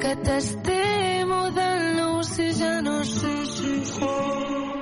[0.02, 4.73] que t'estimo de nou si ja no sé si fos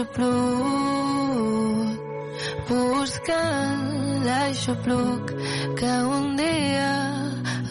[0.00, 1.98] l'aixopluc,
[2.68, 5.32] buscant l'aixopluc
[5.76, 6.92] que un dia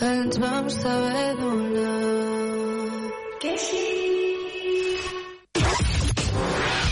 [0.02, 3.10] ens vam saber donar.
[3.42, 3.86] Que sí.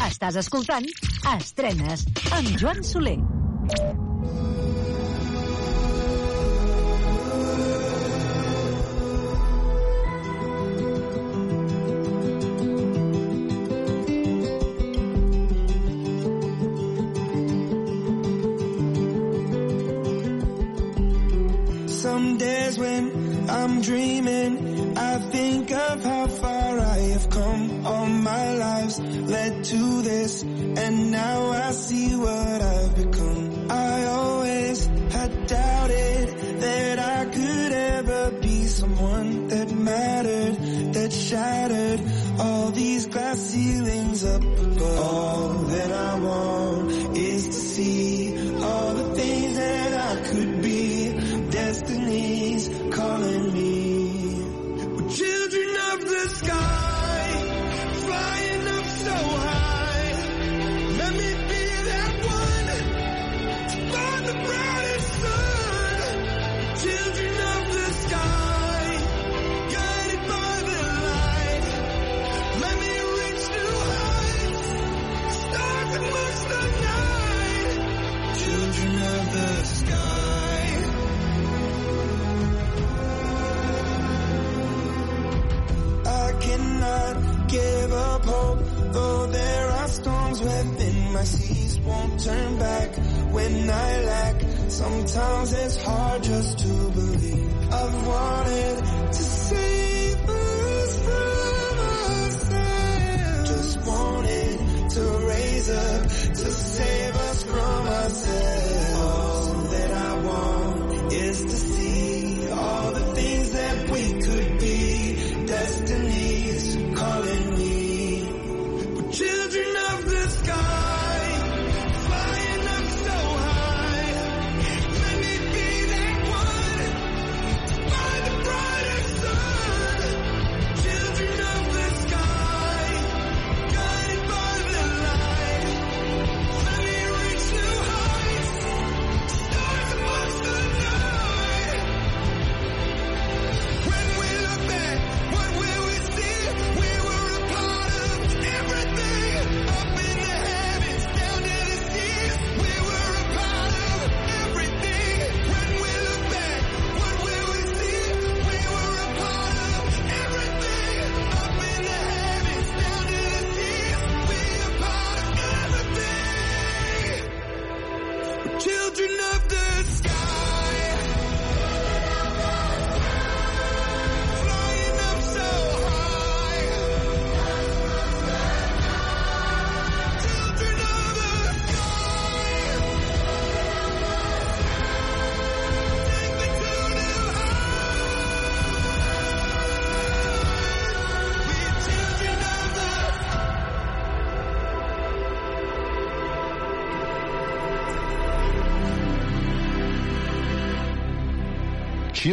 [0.08, 0.88] Estàs escoltant
[1.38, 3.20] Estrenes amb Joan Soler.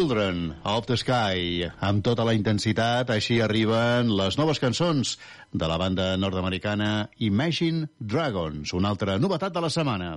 [0.05, 5.15] Children of the Sky, amb tota la intensitat, així arriben les noves cançons
[5.49, 10.11] de la banda nord-americana Imagine Dragons, una altra novetat de la setmana.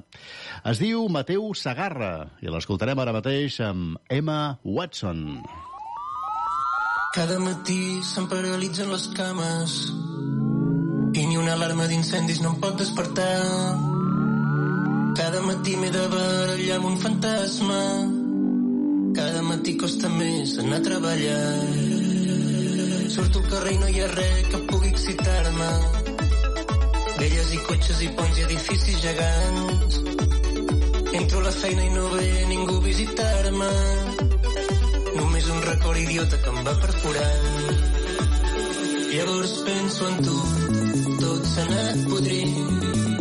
[0.68, 5.24] Es diu Mateu Sagarra i l'escoltarem ara mateix amb Emma Watson.
[7.16, 9.80] Cada matí se'm paralitzen les cames
[11.16, 13.32] i ni una alarma d'incendis no em pot despertar.
[15.16, 17.84] Cada matí m'he de barallar amb un fantasma.
[19.18, 21.46] Cada matí costa més anar a treballar.
[23.10, 25.70] Surto al carrer i no hi ha res que pugui excitar-me.
[27.18, 29.98] Velles i cotxes i ponts i edificis gegants.
[31.18, 33.72] Entro a la feina i no ve ningú a visitar-me.
[35.16, 37.50] Només un record idiota que em va perforant.
[39.16, 40.38] Llavors penso en tu,
[41.24, 42.56] tot s'ha anat podrint.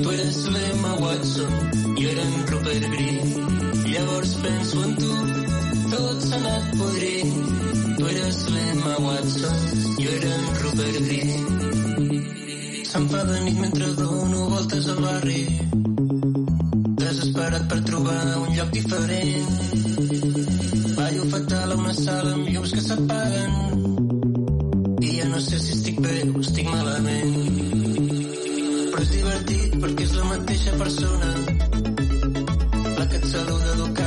[0.03, 1.59] Tu eres l'Emma Watson,
[1.97, 3.37] jo era en Rupert Green.
[3.95, 5.46] Llavors penso en tu,
[5.93, 7.35] tot anat podrint.
[7.97, 9.59] Tu eres l'Emma Watson,
[9.99, 11.33] jo era en.
[12.91, 15.43] Se'm fa de nit mentre dono voltes al barri.
[17.03, 19.51] Desesperat per trobar un lloc diferent.
[20.97, 23.53] Ballo fatal a una sala amb llums que s'apaguen.
[25.01, 27.35] I ja no sé si estic bé o estic malament.
[28.91, 29.67] Però és divertit
[30.79, 31.31] persona,
[32.99, 34.06] la que et saluda educada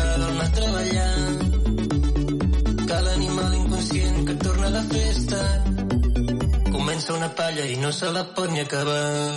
[7.00, 9.32] comença una palla i no se la pot ni acabar.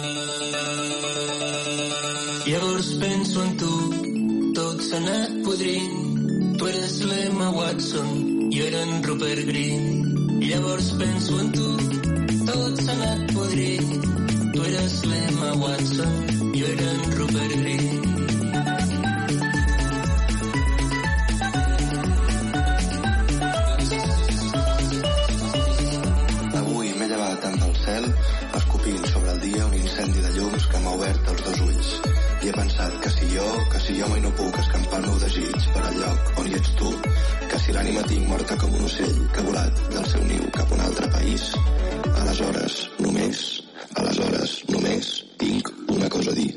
[2.47, 3.75] Llavors penso en tu,
[4.57, 6.57] tot s'ha anat podrint.
[6.59, 8.11] Tu eres l'Emma Watson,
[8.51, 10.41] jo era en Rupert Green.
[10.43, 11.69] Llavors penso en tu,
[12.51, 13.93] tot s'ha anat podrint.
[14.55, 16.17] Tu eres l'Emma Watson,
[16.57, 18.12] jo era en Rupert Green.
[30.73, 31.91] Que m'ha obert els dos ulls.
[32.43, 35.19] I he pensat que si jo, que si jo mai no puc escampar el meu
[35.23, 36.93] desig per al lloc on hi ets tu,
[37.53, 40.73] que si l'ànima tinc morta com un ocell que ha volat del seu niu cap
[40.73, 41.51] a un altre país,
[42.15, 43.45] aleshores només,
[44.01, 45.13] aleshores només
[45.45, 46.51] tinc una cosa a dir.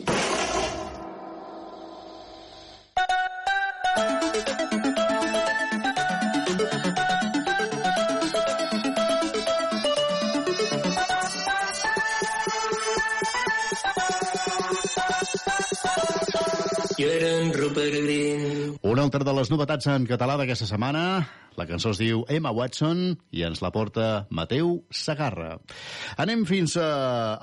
[19.45, 21.01] Les novetats en català d'aquesta setmana.
[21.53, 25.59] La cançó es diu Emma Watson i ens la porta Mateu Sagarra.
[26.17, 26.87] Anem fins a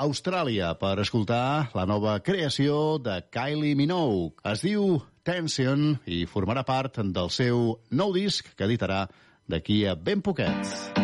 [0.03, 4.35] Austràlia per escoltar la nova creació de Kylie Minogue.
[4.43, 9.05] Es diu Tension i formarà part del seu nou disc que editarà
[9.47, 11.02] d'aquí a ben poquets.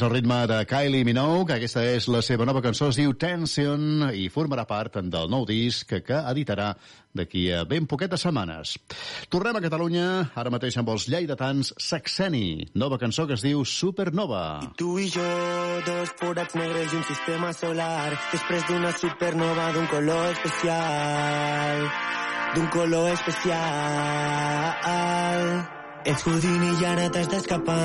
[0.00, 4.08] És el ritme de Kylie Minogue, aquesta és la seva nova cançó, es diu Tension,
[4.16, 6.72] i formarà part del nou disc que editarà
[7.12, 8.80] d'aquí a ben poquetes setmanes.
[9.28, 14.72] Tornem a Catalunya, ara mateix amb els lleidatans Saxeni, nova cançó que es diu Supernova.
[14.80, 15.26] Tu i jo,
[15.84, 21.84] dos forats negres i un sistema solar, després d'una supernova d'un color especial,
[22.56, 23.60] d'un color especial.
[26.04, 27.78] Ets Houdini i ara t'has d'escapar.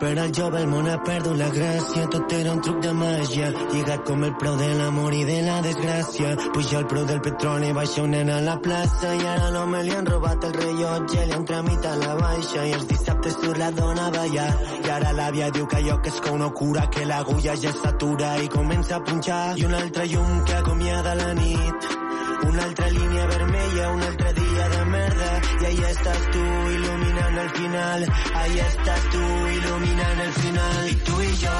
[0.00, 3.48] Per al jove el món ha perdut la gràcia, tot era un truc de màgia.
[3.72, 6.30] Lligat com el preu de l'amor i de la desgràcia.
[6.54, 9.94] Puja el preu del petroli, baixa un nen a la plaça i ara l'home li
[9.96, 14.06] han robat el rellotge, li han tramitat la baixa i els dissabtes surt la dona
[14.06, 14.50] a ballar.
[14.84, 18.36] I ara l'àvia diu que allò que és que no cura, que l'agulla ja s'atura
[18.38, 19.58] i comença a punxar.
[19.58, 22.09] I un altre llum que acomiada la nit.
[22.42, 25.30] Una altra línia vermella, un altre dia de merda.
[25.60, 26.44] I ahí estàs tu
[26.74, 28.00] il·luminant el final.
[28.42, 29.24] Ahí estàs tu
[29.56, 30.88] il·luminant el final.
[30.88, 31.58] I tu i jo,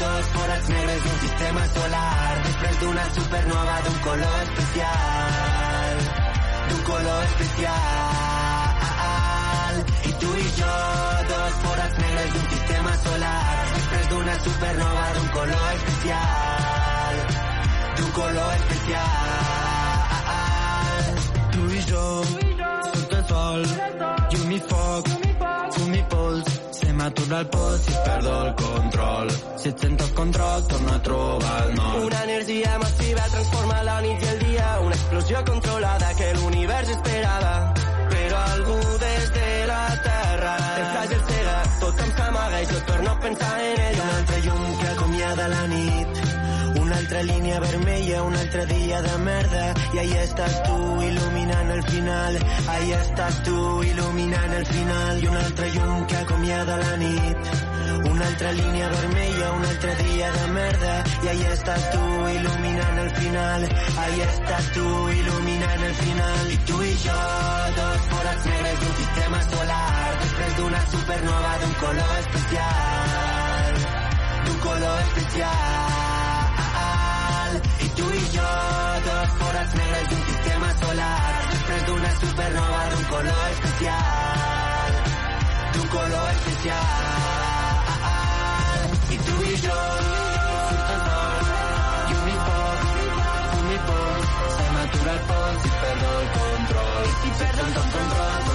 [0.00, 2.32] dos forats negres d'un sistema solar.
[2.46, 5.94] Després d'una supernova d'un color especial.
[6.70, 8.74] D'un color especial.
[10.10, 10.74] I tu i jo,
[11.30, 13.54] dos forats negres d'un sistema solar.
[13.76, 17.14] Després d'una supernova d'un color especial.
[17.96, 19.65] D'un color especial
[21.90, 22.04] jo,
[22.92, 23.66] sota el sol,
[24.32, 25.10] llum i foc,
[25.76, 29.30] fum i pols, se m'atura el pols si perdo el control.
[29.56, 32.04] Si et sento control, torno a trobar el nord.
[32.06, 37.54] Una energia massiva transforma la nit i el dia, una explosió controlada que l'univers esperava.
[38.12, 43.18] Però algú des de la terra el fràgil cega, tothom s'amaga i jo torno a
[43.26, 44.04] pensar en ella.
[44.04, 46.15] Un altre llum que acomiada la nit,
[47.16, 49.74] una altra línia vermella, un altre dia de merda.
[49.94, 52.38] I ahí estàs tu il·luminant el final.
[52.68, 55.22] Ahí estàs tu il·luminant el final.
[55.22, 57.38] I un altre llum que acomiada la nit.
[58.10, 60.94] Una altra línia vermella, un altre dia de merda.
[61.24, 62.02] I ahí estàs tu
[62.36, 63.68] il·luminant el final.
[64.04, 64.86] Ahí estàs tu
[65.16, 66.50] il·luminant el final.
[66.52, 67.20] I tu i jo,
[67.78, 70.10] dos forats negres d'un sistema solar.
[70.24, 73.80] Després d'una supernova d'un color especial.
[74.44, 76.05] D'un color especial
[79.26, 81.20] dos forats negres d'un sistema solar
[81.52, 84.92] després d'una supernova d'un color especial
[85.74, 86.86] d'un color especial
[89.14, 89.80] i tu i jo
[92.26, 97.72] i fum i pols se m'atura el pols i perdo el control i perdo el
[97.80, 98.46] control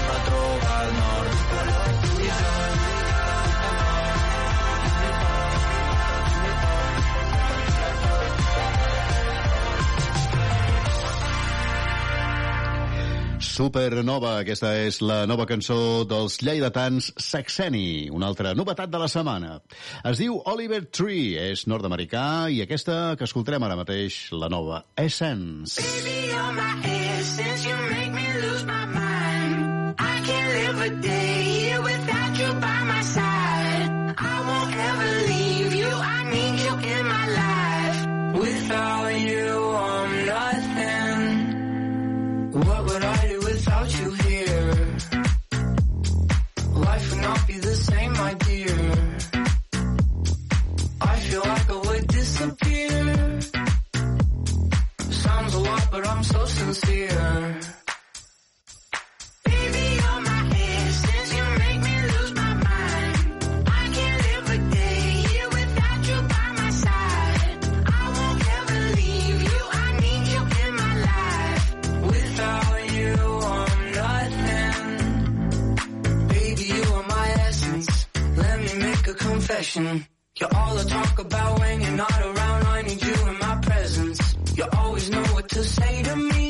[13.62, 19.60] Supernova, aquesta és la nova cançó dels lleidatans Saxeni, una altra novetat de la setmana.
[20.10, 25.78] Es diu Oliver Tree, és nord-americà, i aquesta que escoltarem ara mateix, la nova Essence.
[25.78, 26.74] Baby, you're my
[27.20, 29.94] essence, you make me lose my mind.
[30.10, 34.16] I can't live a day here without you by my side.
[34.18, 38.00] I won't ever leave you, I need you in my life.
[38.42, 39.01] Without
[79.62, 80.06] confession.
[80.40, 82.66] You're all I talk about when you're not around.
[82.68, 84.36] I need you in my presence.
[84.56, 86.41] You always know what to say to me.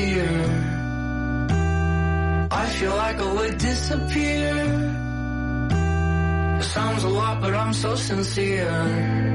[0.00, 0.32] Dear.
[2.62, 4.54] I feel like I would disappear.
[6.60, 9.29] It sounds a lot, but I'm so sincere.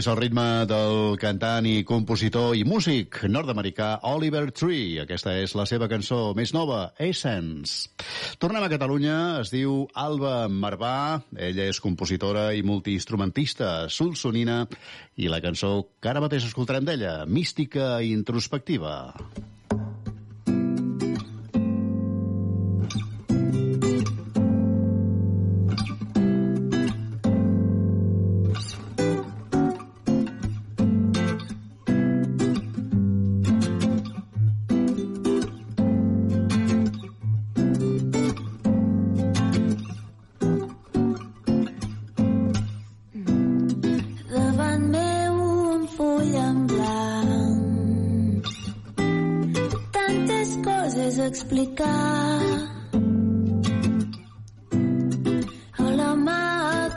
[0.00, 5.02] És el ritme del cantant i compositor i músic nord-americà Oliver Tree.
[5.02, 7.90] Aquesta és la seva cançó més nova, Essence.
[8.40, 11.20] Tornem a Catalunya, es diu Alba Marvà.
[11.36, 14.62] Ella és compositora i multiinstrumentista solsonina
[15.20, 18.94] i la cançó que ara mateix escoltarem d'ella, Mística i Introspectiva.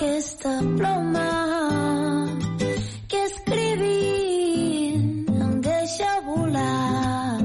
[0.04, 1.30] Aquesta ploma
[3.08, 5.06] que escrivint
[5.46, 7.38] em deixa volar.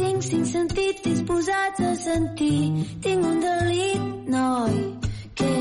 [0.00, 2.84] Tinc cinc sentits disposats a sentir.
[3.00, 4.04] Tinc un delit,
[4.36, 4.76] noi,
[5.40, 5.52] que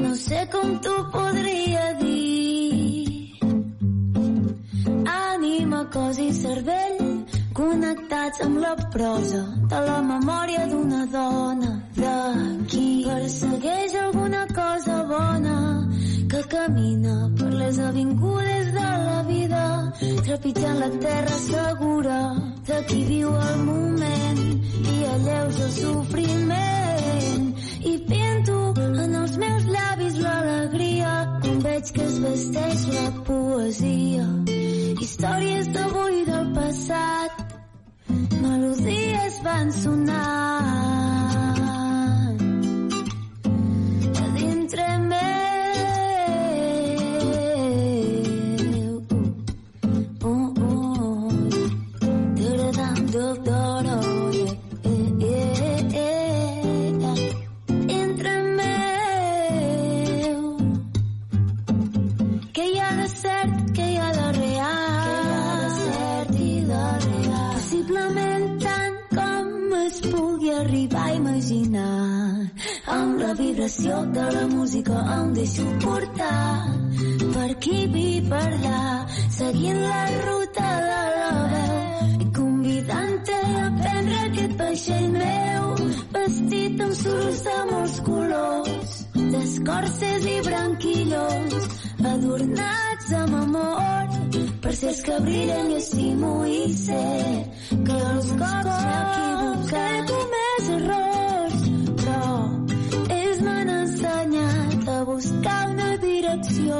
[0.00, 3.36] no sé com t'ho podria dir.
[5.18, 7.00] Ànima, cos i cervell
[7.60, 12.53] connectats amb la prosa de la memòria d'una dona d'aquí.
[13.04, 15.56] Persegueix alguna cosa bona
[16.30, 19.64] que camina per les avingudes de la vida,
[20.24, 22.16] trepitjant la terra segura
[22.68, 24.40] de qui viu el moment
[24.94, 27.44] i alleuja el sofriment.
[27.92, 28.56] I pinto
[28.86, 31.12] en els meus llavis l'alegria
[31.42, 34.26] quan veig que es vesteix la poesia.
[35.04, 37.44] Històries d'avui del passat,
[38.40, 41.63] melodies van sonant
[44.74, 45.33] tremendo.
[73.24, 76.40] La vibració de la música em deixo portar
[77.34, 78.80] per aquí i per allà,
[79.36, 85.72] seguint la ruta de la veu i convidant-te a prendre aquest vaixell meu
[86.18, 88.94] vestit amb surus de molts colors
[89.32, 91.68] d'escorces i branquillons
[92.14, 97.04] adornats amb amor per ser els que brillen i estimo i sé
[97.72, 99.76] que els cops
[100.32, 100.43] m'he
[105.14, 106.78] buscar una direcció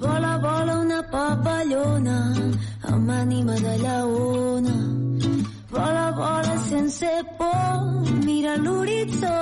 [0.00, 2.16] vola vola una papallona
[2.92, 4.76] amb ànima de lleona
[5.76, 7.76] vola vola sense por
[8.26, 9.38] mira l'horitzó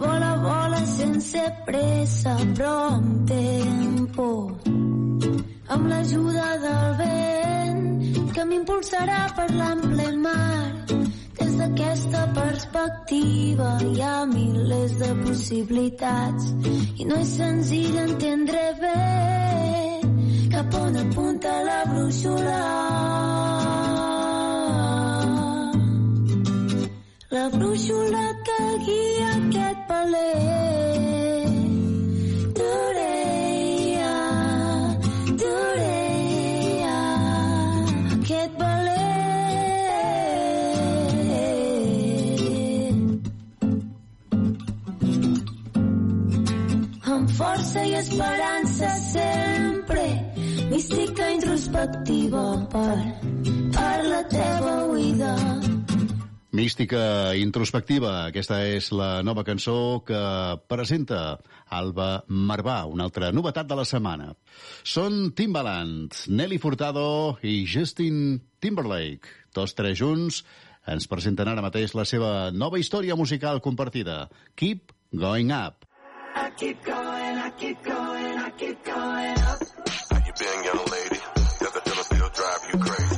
[0.00, 4.28] Vola, vola sense pressa, però amb tempo.
[5.76, 10.99] Amb l'ajuda del vent que m'impulsarà per l'ample mar.
[11.60, 16.46] D'aquesta perspectiva hi ha milers de possibilitats
[17.02, 18.94] i no és senzill entendre bé
[20.54, 22.62] cap on apunta la brúixola.
[27.36, 31.39] La brúixola que guia aquest paler.
[47.40, 50.02] força i esperança sempre,
[50.68, 52.96] mística introspectiva per,
[53.72, 55.32] per la teva oïda.
[56.52, 57.00] Mística
[57.40, 60.20] introspectiva, aquesta és la nova cançó que
[60.68, 61.38] presenta
[61.72, 64.34] Alba Marvà, una altra novetat de la setmana.
[64.84, 69.32] Són Timbaland, Nelly Furtado i Justin Timberlake.
[69.56, 70.42] Tots tres junts
[70.90, 74.26] ens presenten ara mateix la seva nova història musical compartida,
[74.60, 75.86] Keep Going Up.
[76.34, 79.62] I keep going, I keep going, I keep going up.
[80.10, 81.20] How you been, young lady?
[81.58, 83.09] Doesn't feel drive you crazy.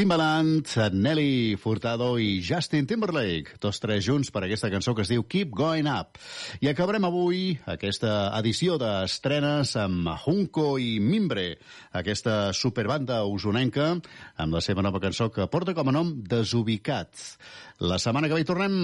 [0.00, 0.64] Timbaland,
[0.96, 5.50] Nelly Furtado i Justin Timberlake, tots tres junts per aquesta cançó que es diu Keep
[5.52, 6.16] Going Up.
[6.64, 11.58] I acabarem avui aquesta edició d'estrenes amb Junco i Mimbre,
[11.92, 13.90] aquesta superbanda usonenca,
[14.40, 17.34] amb la seva nova cançó que porta com a nom Desubicats.
[17.84, 18.78] La setmana que ve hi tornem,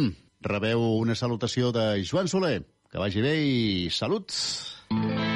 [0.44, 2.58] rebeu una salutació de Joan Soler.
[2.92, 4.44] Que vagi bé i saluts!
[4.92, 5.35] Mm.